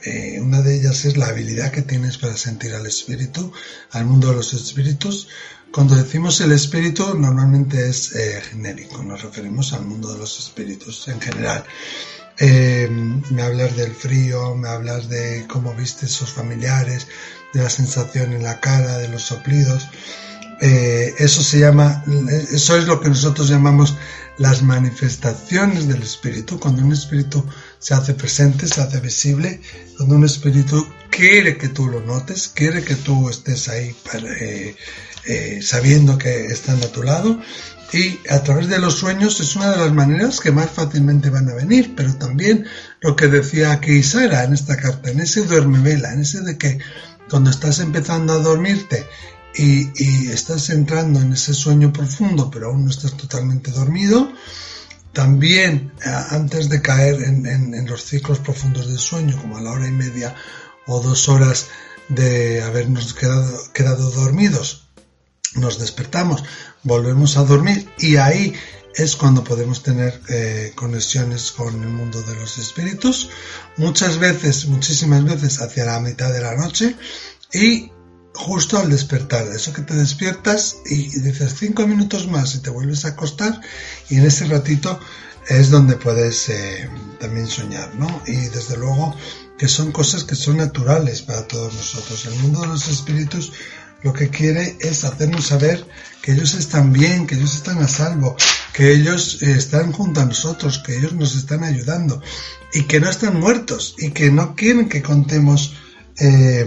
Eh, 0.04 0.40
una 0.40 0.62
de 0.62 0.76
ellas 0.76 1.06
es 1.06 1.18
la 1.18 1.28
habilidad 1.28 1.72
que 1.72 1.82
tienes 1.82 2.20
para 2.20 2.38
sentir 2.38 2.76
al 2.76 2.86
espíritu, 2.86 3.52
al 3.92 4.06
mundo 4.06 4.30
de 4.30 4.36
los 4.36 4.54
espíritus. 4.54 5.28
Cuando 5.72 5.96
decimos 5.96 6.40
el 6.42 6.52
espíritu, 6.52 7.18
normalmente 7.18 7.90
es 7.90 8.14
eh, 8.16 8.40
genérico, 8.50 9.02
nos 9.04 9.24
referimos 9.24 9.74
al 9.74 9.86
mundo 9.86 10.14
de 10.14 10.20
los 10.20 10.38
espíritus 10.40 11.08
en 11.08 11.20
general. 11.20 11.66
Me 12.40 13.42
hablas 13.42 13.76
del 13.78 13.94
frío, 13.94 14.56
me 14.56 14.68
hablas 14.68 15.10
de 15.10 15.46
cómo 15.48 15.74
viste 15.74 16.08
sus 16.08 16.30
familiares, 16.30 17.08
de 17.54 17.64
la 17.64 17.70
sensación 17.70 18.34
en 18.34 18.44
la 18.44 18.60
cara, 18.60 18.98
de 18.98 19.08
los 19.08 19.24
soplidos. 19.24 19.88
Eh, 20.62 21.14
eso 21.18 21.44
se 21.44 21.60
llama, 21.60 22.04
eso 22.52 22.78
es 22.78 22.86
lo 22.86 23.02
que 23.02 23.10
nosotros 23.10 23.50
llamamos 23.50 23.96
las 24.38 24.64
manifestaciones 24.64 25.88
del 25.88 26.02
espíritu. 26.02 26.60
Cuando 26.60 26.84
un 26.84 26.94
espíritu 26.94 27.46
se 27.80 27.94
hace 27.94 28.14
presente, 28.14 28.68
se 28.68 28.82
hace 28.82 29.00
visible, 29.00 29.62
cuando 29.98 30.16
un 30.16 30.26
espíritu 30.26 30.88
quiere 31.10 31.58
que 31.58 31.70
tú 31.70 31.88
lo 31.88 32.02
notes, 32.02 32.50
quiere 32.54 32.84
que 32.84 32.96
tú 32.96 33.30
estés 33.30 33.68
ahí 33.68 33.96
eh, 34.14 34.76
eh, 35.26 35.60
sabiendo 35.62 36.18
que 36.18 36.48
están 36.48 36.82
a 36.84 36.88
tu 36.88 37.04
lado. 37.04 37.40
Y 37.94 38.20
a 38.30 38.42
través 38.44 38.68
de 38.68 38.80
los 38.80 38.96
sueños 38.96 39.40
es 39.40 39.56
una 39.56 39.72
de 39.72 39.78
las 39.78 39.94
maneras 39.94 40.40
que 40.40 40.52
más 40.52 40.72
fácilmente 40.72 41.30
van 41.30 41.50
a 41.50 41.54
venir, 41.54 41.94
pero 41.96 42.14
también 42.16 42.66
lo 43.02 43.16
que 43.16 43.28
decía 43.28 43.72
aquí 43.72 44.02
Sara 44.02 44.44
en 44.44 44.54
esta 44.54 44.76
carta, 44.76 45.12
en 45.12 45.20
ese 45.20 45.44
duerme 45.44 45.80
vela, 45.80 46.12
en 46.12 46.22
ese 46.22 46.42
de 46.42 46.58
que 46.58 46.80
cuando 47.30 47.50
estás 47.50 47.80
empezando 47.80 48.34
a 48.34 48.40
dormirte 48.40 49.08
y, 49.58 50.30
estás 50.30 50.70
entrando 50.70 51.22
en 51.22 51.34
ese 51.34 51.54
sueño 51.54 51.94
profundo, 51.94 52.50
pero 52.52 52.68
aún 52.68 52.86
no 52.86 52.92
estás 52.92 53.16
totalmente 53.16 53.72
dormido, 53.72 54.30
también 55.14 55.94
eh, 56.06 56.10
antes 56.32 56.68
de 56.68 56.82
caer 56.82 57.24
en, 57.24 57.86
los 57.88 58.04
ciclos 58.04 58.40
profundos 58.40 58.88
del 58.88 59.00
sueño, 59.00 59.40
como 59.40 59.58
a 59.58 59.62
la 59.62 59.72
hora 59.72 59.88
y 59.88 59.92
media 59.92 60.36
o 60.88 61.00
dos 61.00 61.30
horas 61.30 61.68
de 62.10 62.62
habernos 62.62 63.14
quedado 63.14 64.12
dormidos, 64.12 64.85
nos 65.56 65.80
despertamos, 65.80 66.44
volvemos 66.84 67.38
a 67.38 67.44
dormir 67.44 67.90
y 67.98 68.18
ahí 68.18 68.54
es 68.96 69.16
cuando 69.16 69.44
podemos 69.44 69.84
tener 69.84 70.22
eh, 70.30 70.72
conexiones 70.76 71.52
con 71.52 71.82
el 71.82 71.90
mundo 71.90 72.22
de 72.22 72.36
los 72.36 72.58
espíritus, 72.58 73.30
muchas 73.78 74.20
veces, 74.20 74.68
muchísimas 74.68 75.24
veces 75.24 75.62
hacia 75.62 75.86
la 75.86 76.00
mitad 76.00 76.32
de 76.32 76.42
la 76.42 76.56
noche 76.56 76.96
y 77.54 77.92
justo 78.34 78.78
al 78.78 78.90
despertar, 78.90 79.48
eso 79.48 79.74
que 79.74 79.82
te 79.82 79.96
despiertas 79.96 80.78
y, 80.86 81.20
dices 81.20 81.56
cinco 81.58 81.88
minutos 81.88 82.28
más 82.28 82.56
y 82.56 82.60
te 82.60 82.70
vuelves 82.70 83.06
a 83.06 83.10
acostar 83.10 83.60
y 84.10 84.18
en 84.18 84.26
ese 84.26 84.46
ratito 84.46 85.00
es 85.48 85.70
donde 85.70 85.96
puedes 85.96 86.50
eh, 86.50 86.90
también 87.20 87.48
soñar, 87.48 87.94
¿no? 87.96 88.24
Y 88.26 88.36
desde 88.36 88.78
luego 88.78 89.16
que 89.58 89.68
son 89.68 89.92
cosas 89.92 90.24
que 90.24 90.36
son 90.36 90.58
naturales 90.58 91.22
para 91.22 91.48
todos 91.48 91.74
nosotros. 91.74 92.26
El 92.26 92.36
mundo 92.40 92.62
de 92.62 92.68
los 92.68 92.88
espíritus 92.88 93.54
lo 94.06 94.14
que 94.14 94.30
quiere 94.30 94.78
es 94.80 95.04
hacernos 95.04 95.48
saber 95.48 95.84
que 96.22 96.34
ellos 96.34 96.54
están 96.54 96.94
bien, 96.94 97.26
que 97.26 97.34
ellos 97.34 97.56
están 97.56 97.80
a 97.80 97.88
salvo, 97.88 98.38
que 98.72 98.94
ellos 98.94 99.42
eh, 99.42 99.54
están 99.54 99.92
junto 99.92 100.22
a 100.22 100.26
nosotros, 100.26 100.78
que 100.78 100.96
ellos 100.96 101.14
nos 101.14 101.36
están 101.36 101.64
ayudando 101.64 102.22
y 102.72 102.84
que 102.84 103.00
no 103.00 103.10
están 103.10 103.40
muertos 103.40 103.96
y 103.98 104.12
que 104.12 104.30
no 104.30 104.56
quieren 104.56 104.90
que 104.90 105.02
contemos, 105.02 105.74
eh, 106.20 106.64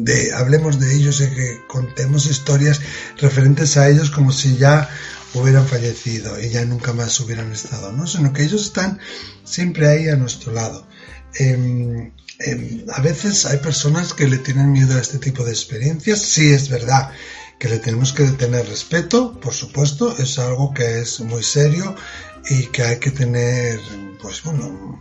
de, 0.00 0.32
hablemos 0.34 0.80
de 0.80 0.92
ellos 0.92 1.20
y 1.20 1.28
que 1.36 1.60
contemos 1.68 2.26
historias 2.26 2.80
referentes 3.18 3.76
a 3.76 3.88
ellos 3.88 4.10
como 4.10 4.32
si 4.32 4.56
ya 4.56 4.90
hubieran 5.34 5.68
fallecido 5.68 6.40
y 6.40 6.50
ya 6.50 6.64
nunca 6.64 6.92
más 6.92 7.20
hubieran 7.20 7.52
estado, 7.52 7.92
¿no? 7.92 8.08
Sino 8.08 8.32
que 8.32 8.42
ellos 8.42 8.62
están 8.62 8.98
siempre 9.44 9.86
ahí 9.86 10.08
a 10.08 10.16
nuestro 10.16 10.52
lado. 10.52 10.84
Em, 11.34 12.10
em, 12.44 12.84
a 12.92 13.00
veces 13.00 13.46
hay 13.46 13.58
personas 13.58 14.14
que 14.14 14.28
le 14.28 14.38
tienen 14.38 14.72
miedo 14.72 14.96
a 14.96 15.00
este 15.00 15.18
tipo 15.18 15.44
de 15.44 15.52
experiencias, 15.52 16.20
sí 16.20 16.52
es 16.52 16.68
verdad 16.68 17.10
que 17.58 17.68
le 17.68 17.78
tenemos 17.78 18.12
que 18.12 18.24
tener 18.32 18.68
respeto, 18.68 19.38
por 19.40 19.54
supuesto, 19.54 20.16
es 20.18 20.38
algo 20.40 20.74
que 20.74 21.00
es 21.00 21.20
muy 21.20 21.44
serio 21.44 21.94
y 22.50 22.66
que 22.66 22.82
hay 22.82 22.98
que 22.98 23.12
tener, 23.12 23.78
pues 24.20 24.42
bueno, 24.42 25.00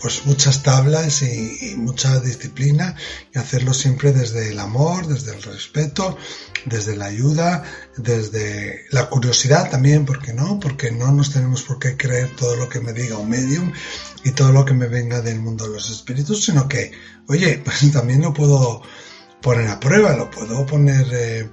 pues 0.00 0.26
muchas 0.26 0.62
tablas 0.62 1.22
y, 1.22 1.74
mucha 1.76 2.20
disciplina 2.20 2.94
y 3.34 3.38
hacerlo 3.38 3.74
siempre 3.74 4.12
desde 4.12 4.50
el 4.50 4.58
amor, 4.58 5.06
desde 5.06 5.34
el 5.34 5.42
respeto, 5.42 6.16
desde 6.64 6.96
la 6.96 7.06
ayuda, 7.06 7.64
desde 7.96 8.84
la 8.90 9.08
curiosidad 9.08 9.70
también, 9.70 10.04
¿por 10.04 10.20
qué 10.20 10.32
no? 10.32 10.60
Porque 10.60 10.90
no 10.90 11.10
nos 11.12 11.32
tenemos 11.32 11.62
por 11.62 11.78
qué 11.78 11.96
creer 11.96 12.34
todo 12.36 12.56
lo 12.56 12.68
que 12.68 12.80
me 12.80 12.92
diga 12.92 13.18
un 13.18 13.28
medium 13.28 13.72
y 14.24 14.30
todo 14.32 14.52
lo 14.52 14.64
que 14.64 14.74
me 14.74 14.86
venga 14.86 15.20
del 15.20 15.40
mundo 15.40 15.66
de 15.66 15.74
los 15.74 15.90
espíritus, 15.90 16.44
sino 16.44 16.68
que, 16.68 16.92
oye, 17.26 17.58
pues 17.64 17.90
también 17.92 18.22
lo 18.22 18.32
puedo 18.32 18.82
poner 19.40 19.68
a 19.68 19.80
prueba, 19.80 20.16
lo 20.16 20.30
puedo 20.30 20.66
poner 20.66 21.06
eh, 21.12 21.50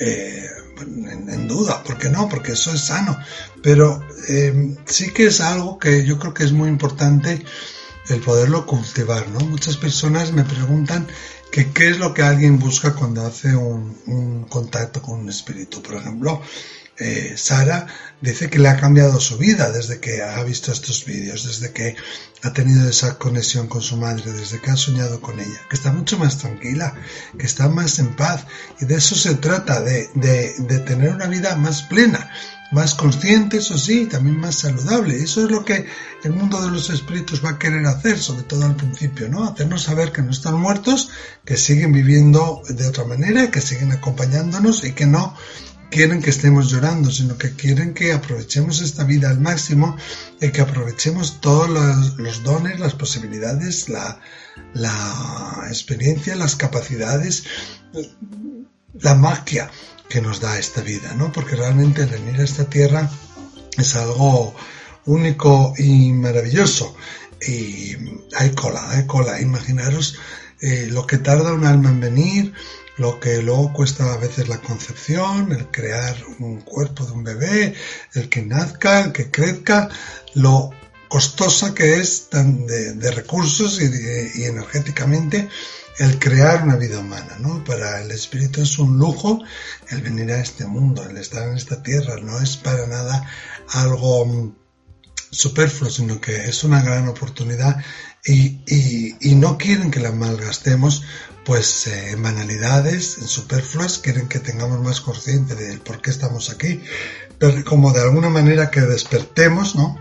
eh, 0.00 0.46
en, 0.78 1.48
duda, 1.48 1.82
¿por 1.82 1.98
qué 1.98 2.08
no? 2.08 2.28
Porque 2.28 2.52
eso 2.52 2.72
es 2.72 2.80
sano. 2.80 3.16
Pero 3.62 4.02
eh, 4.28 4.76
sí 4.86 5.12
que 5.12 5.26
es 5.26 5.40
algo 5.40 5.78
que 5.78 6.04
yo 6.04 6.18
creo 6.18 6.34
que 6.34 6.44
es 6.44 6.52
muy 6.52 6.68
importante 6.68 7.42
el 8.08 8.20
poderlo 8.20 8.66
cultivar, 8.66 9.28
¿no? 9.28 9.40
Muchas 9.40 9.76
personas 9.76 10.32
me 10.32 10.44
preguntan 10.44 11.06
que 11.50 11.72
qué 11.72 11.88
es 11.88 11.98
lo 11.98 12.14
que 12.14 12.22
alguien 12.22 12.58
busca 12.58 12.94
cuando 12.94 13.24
hace 13.26 13.56
un, 13.56 13.96
un 14.06 14.44
contacto 14.44 15.02
con 15.02 15.20
un 15.20 15.28
espíritu. 15.28 15.82
Por 15.82 15.96
ejemplo, 15.96 16.40
eh, 16.98 17.34
Sara 17.36 17.86
dice 18.20 18.48
que 18.48 18.58
le 18.58 18.68
ha 18.68 18.76
cambiado 18.76 19.20
su 19.20 19.36
vida 19.36 19.70
desde 19.70 20.00
que 20.00 20.22
ha 20.22 20.42
visto 20.44 20.72
estos 20.72 21.04
vídeos, 21.04 21.44
desde 21.44 21.72
que 21.72 21.94
ha 22.42 22.52
tenido 22.52 22.88
esa 22.88 23.18
conexión 23.18 23.66
con 23.66 23.82
su 23.82 23.96
madre, 23.96 24.32
desde 24.32 24.60
que 24.60 24.70
ha 24.70 24.76
soñado 24.76 25.20
con 25.20 25.38
ella, 25.38 25.60
que 25.68 25.76
está 25.76 25.92
mucho 25.92 26.18
más 26.18 26.38
tranquila, 26.38 26.94
que 27.38 27.46
está 27.46 27.68
más 27.68 27.98
en 27.98 28.14
paz. 28.14 28.46
Y 28.80 28.86
de 28.86 28.96
eso 28.96 29.14
se 29.14 29.34
trata, 29.34 29.80
de, 29.80 30.08
de, 30.14 30.78
tener 30.80 31.14
una 31.14 31.26
vida 31.26 31.56
más 31.56 31.82
plena, 31.82 32.30
más 32.72 32.94
consciente, 32.94 33.58
eso 33.58 33.76
sí, 33.78 34.06
también 34.06 34.38
más 34.38 34.56
saludable. 34.56 35.16
Eso 35.16 35.44
es 35.44 35.50
lo 35.50 35.64
que 35.64 35.86
el 36.24 36.32
mundo 36.32 36.60
de 36.62 36.70
los 36.70 36.90
espíritus 36.90 37.44
va 37.44 37.50
a 37.50 37.58
querer 37.58 37.86
hacer, 37.86 38.18
sobre 38.18 38.44
todo 38.44 38.64
al 38.64 38.76
principio, 38.76 39.28
¿no? 39.28 39.44
Hacernos 39.44 39.82
saber 39.82 40.12
que 40.12 40.22
no 40.22 40.30
están 40.30 40.54
muertos, 40.54 41.10
que 41.44 41.56
siguen 41.56 41.92
viviendo 41.92 42.62
de 42.68 42.86
otra 42.86 43.04
manera, 43.04 43.50
que 43.50 43.60
siguen 43.60 43.92
acompañándonos 43.92 44.84
y 44.84 44.92
que 44.92 45.06
no 45.06 45.34
quieren 45.90 46.22
que 46.22 46.30
estemos 46.30 46.70
llorando, 46.70 47.10
sino 47.10 47.38
que 47.38 47.54
quieren 47.54 47.94
que 47.94 48.12
aprovechemos 48.12 48.80
esta 48.80 49.04
vida 49.04 49.30
al 49.30 49.40
máximo 49.40 49.96
y 50.40 50.50
que 50.50 50.60
aprovechemos 50.60 51.40
todos 51.40 51.68
los, 52.18 52.42
dones, 52.42 52.80
las 52.80 52.94
posibilidades, 52.94 53.88
la, 53.88 54.20
experiencia, 55.68 56.36
las 56.36 56.56
capacidades, 56.56 57.44
la 59.00 59.14
magia 59.14 59.70
que 60.08 60.20
nos 60.20 60.40
da 60.40 60.58
esta 60.58 60.80
vida, 60.82 61.14
¿no? 61.14 61.32
Porque 61.32 61.56
realmente 61.56 62.04
venir 62.04 62.40
a 62.40 62.44
esta 62.44 62.64
tierra 62.64 63.10
es 63.76 63.96
algo 63.96 64.54
único 65.04 65.74
y 65.76 66.12
maravilloso. 66.12 66.94
Y 67.46 67.96
hay 68.36 68.50
cola, 68.54 68.90
hay 68.90 69.06
cola. 69.06 69.40
Imaginaros 69.40 70.16
eh, 70.60 70.88
lo 70.90 71.06
que 71.06 71.18
tarda 71.18 71.52
un 71.52 71.66
alma 71.66 71.90
en 71.90 72.00
venir, 72.00 72.52
lo 72.96 73.20
que 73.20 73.42
luego 73.42 73.72
cuesta 73.72 74.12
a 74.12 74.16
veces 74.16 74.48
la 74.48 74.58
concepción, 74.58 75.52
el 75.52 75.66
crear 75.70 76.16
un 76.38 76.60
cuerpo 76.62 77.04
de 77.04 77.12
un 77.12 77.24
bebé, 77.24 77.74
el 78.14 78.28
que 78.28 78.42
nazca, 78.42 79.04
el 79.04 79.12
que 79.12 79.30
crezca, 79.30 79.88
lo 80.34 80.70
costosa 81.08 81.74
que 81.74 82.00
es 82.00 82.28
tan 82.30 82.66
de, 82.66 83.10
recursos 83.10 83.80
y, 83.80 84.44
energéticamente 84.44 85.48
el 85.98 86.18
crear 86.18 86.62
una 86.62 86.76
vida 86.76 86.98
humana, 86.98 87.38
¿no? 87.40 87.64
Para 87.64 88.02
el 88.02 88.10
espíritu 88.10 88.60
es 88.60 88.78
un 88.78 88.98
lujo 88.98 89.42
el 89.88 90.02
venir 90.02 90.30
a 90.32 90.40
este 90.40 90.66
mundo, 90.66 91.02
el 91.08 91.16
estar 91.16 91.48
en 91.48 91.56
esta 91.56 91.82
tierra, 91.82 92.16
no 92.20 92.38
es 92.38 92.58
para 92.58 92.86
nada 92.86 93.26
algo 93.70 94.52
superfluo, 95.30 95.90
sino 95.90 96.20
que 96.20 96.48
es 96.48 96.64
una 96.64 96.82
gran 96.82 97.08
oportunidad 97.08 97.82
y 98.24 99.34
no 99.36 99.56
quieren 99.56 99.90
que 99.90 100.00
la 100.00 100.12
malgastemos 100.12 101.02
pues 101.46 101.86
eh, 101.86 102.10
en 102.10 102.22
banalidades, 102.22 103.18
en 103.18 103.28
superfluas, 103.28 104.00
quieren 104.00 104.26
que 104.28 104.40
tengamos 104.40 104.80
más 104.80 105.00
consciente 105.00 105.54
del 105.54 105.80
por 105.80 106.02
qué 106.02 106.10
estamos 106.10 106.50
aquí, 106.50 106.82
pero 107.38 107.64
como 107.64 107.92
de 107.92 108.02
alguna 108.02 108.28
manera 108.28 108.70
que 108.70 108.80
despertemos, 108.80 109.76
¿no? 109.76 109.96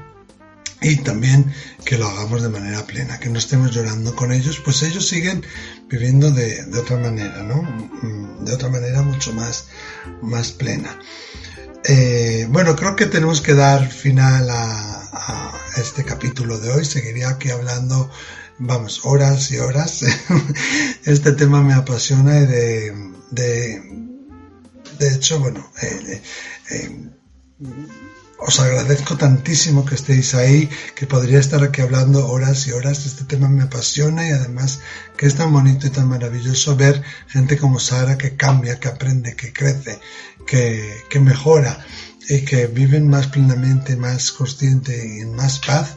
Y 0.81 0.97
también 0.97 1.53
que 1.85 1.97
lo 1.97 2.07
hagamos 2.07 2.41
de 2.41 2.49
manera 2.49 2.85
plena, 2.85 3.19
que 3.19 3.29
no 3.29 3.37
estemos 3.37 3.71
llorando 3.71 4.15
con 4.15 4.31
ellos, 4.31 4.59
pues 4.59 4.81
ellos 4.83 5.07
siguen 5.07 5.45
viviendo 5.87 6.31
de, 6.31 6.65
otra 6.77 6.97
manera, 6.97 7.43
¿no? 7.43 7.61
Mm, 7.61 8.43
de 8.43 8.53
otra 8.53 8.69
manera 8.69 9.03
mucho 9.03 9.31
más, 9.31 9.67
más 10.21 10.51
plena. 10.51 10.99
Eh, 11.83 12.47
bueno, 12.49 12.75
creo 12.75 12.95
que 12.95 13.05
tenemos 13.05 13.41
que 13.41 13.53
dar 13.53 13.87
final 13.87 14.49
a, 14.49 15.09
a 15.13 15.59
este 15.77 16.03
capítulo 16.03 16.57
de 16.57 16.71
hoy. 16.71 16.85
Seguiría 16.85 17.29
aquí 17.29 17.51
hablando 17.51 18.09
vamos, 18.59 19.01
horas 19.05 19.51
y 19.51 19.57
horas. 19.57 20.03
este 21.05 21.31
tema 21.33 21.61
me 21.61 21.73
apasiona 21.73 22.39
y 22.39 22.45
de, 22.45 22.93
de, 24.99 25.13
hecho, 25.13 25.39
bueno, 25.39 25.69
eh, 25.81 26.21
eh, 26.71 27.09
os 28.37 28.59
agradezco 28.59 29.17
tantísimo 29.17 29.85
que 29.85 29.95
estéis 29.95 30.35
ahí, 30.35 30.69
que 30.93 31.07
podría 31.07 31.39
estar 31.39 31.63
aquí 31.63 31.81
hablando 31.81 32.27
horas 32.27 32.67
y 32.67 32.71
horas. 32.71 33.05
Este 33.05 33.23
tema 33.23 33.47
me 33.47 33.63
apasiona 33.63 34.27
y 34.27 34.31
además 34.31 34.81
que 35.17 35.25
es 35.25 35.35
tan 35.35 35.51
bonito 35.53 35.87
y 35.87 35.89
tan 35.89 36.07
maravilloso 36.07 36.75
ver 36.75 37.01
gente 37.27 37.57
como 37.57 37.79
Sara 37.79 38.17
que 38.17 38.35
cambia, 38.35 38.79
que 38.79 38.89
aprende, 38.89 39.35
que 39.35 39.53
crece, 39.53 39.99
que, 40.45 41.03
que 41.09 41.19
mejora 41.19 41.85
y 42.27 42.41
que 42.41 42.67
viven 42.67 43.07
más 43.07 43.27
plenamente, 43.27 43.95
más 43.95 44.31
consciente 44.31 44.95
y 44.95 45.21
en 45.21 45.35
más 45.35 45.59
paz 45.59 45.95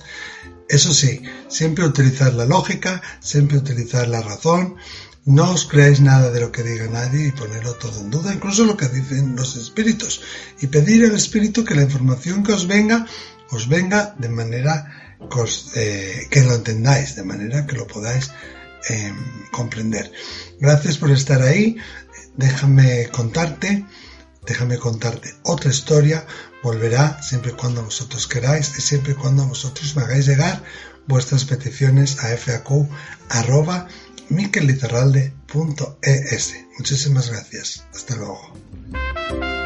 eso 0.68 0.92
sí, 0.92 1.22
siempre 1.48 1.84
utilizar 1.84 2.34
la 2.34 2.44
lógica, 2.44 3.02
siempre 3.20 3.58
utilizar 3.58 4.08
la 4.08 4.20
razón, 4.20 4.76
no 5.24 5.52
os 5.52 5.66
creáis 5.66 6.00
nada 6.00 6.30
de 6.30 6.40
lo 6.40 6.52
que 6.52 6.62
diga 6.62 6.86
nadie 6.86 7.28
y 7.28 7.32
ponerlo 7.32 7.74
todo 7.74 8.00
en 8.00 8.10
duda, 8.10 8.32
incluso 8.32 8.64
lo 8.64 8.76
que 8.76 8.88
dicen 8.88 9.36
los 9.36 9.56
espíritus, 9.56 10.22
y 10.60 10.66
pedir 10.68 11.04
al 11.04 11.14
espíritu 11.14 11.64
que 11.64 11.74
la 11.74 11.82
información 11.82 12.42
que 12.42 12.52
os 12.52 12.66
venga, 12.66 13.06
os 13.50 13.68
venga 13.68 14.14
de 14.18 14.28
manera 14.28 15.16
que, 15.30 16.40
eh, 16.40 16.44
lo 16.44 16.54
entendáis, 16.54 17.16
de 17.16 17.24
manera 17.24 17.66
que 17.66 17.76
lo 17.76 17.86
podáis 17.86 18.30
em, 18.88 19.16
comprender. 19.50 20.10
Gracias 20.60 20.96
por 20.96 21.10
estar 21.10 21.42
ahí, 21.42 21.76
déjame 22.36 23.08
contarte 23.08 23.84
déjame 24.48 24.78
contarte 24.78 25.34
otra 25.42 25.70
historia, 25.70 26.26
volverá 26.62 27.22
siempre 27.22 27.52
y 27.52 27.54
cuando 27.54 27.82
vosotros 27.82 28.26
queráis 28.26 28.76
y 28.78 28.80
siempre 28.80 29.12
y 29.12 29.16
cuando 29.16 29.46
vosotros 29.46 29.96
me 29.96 30.02
hagáis 30.02 30.26
llegar 30.26 30.62
vuestras 31.06 31.44
peticiones 31.44 32.18
a 32.22 32.36
faq 32.36 32.68
arroba 33.30 33.88
Muchísimas 36.78 37.30
gracias. 37.30 37.84
Hasta 37.94 38.16
luego. 38.16 39.57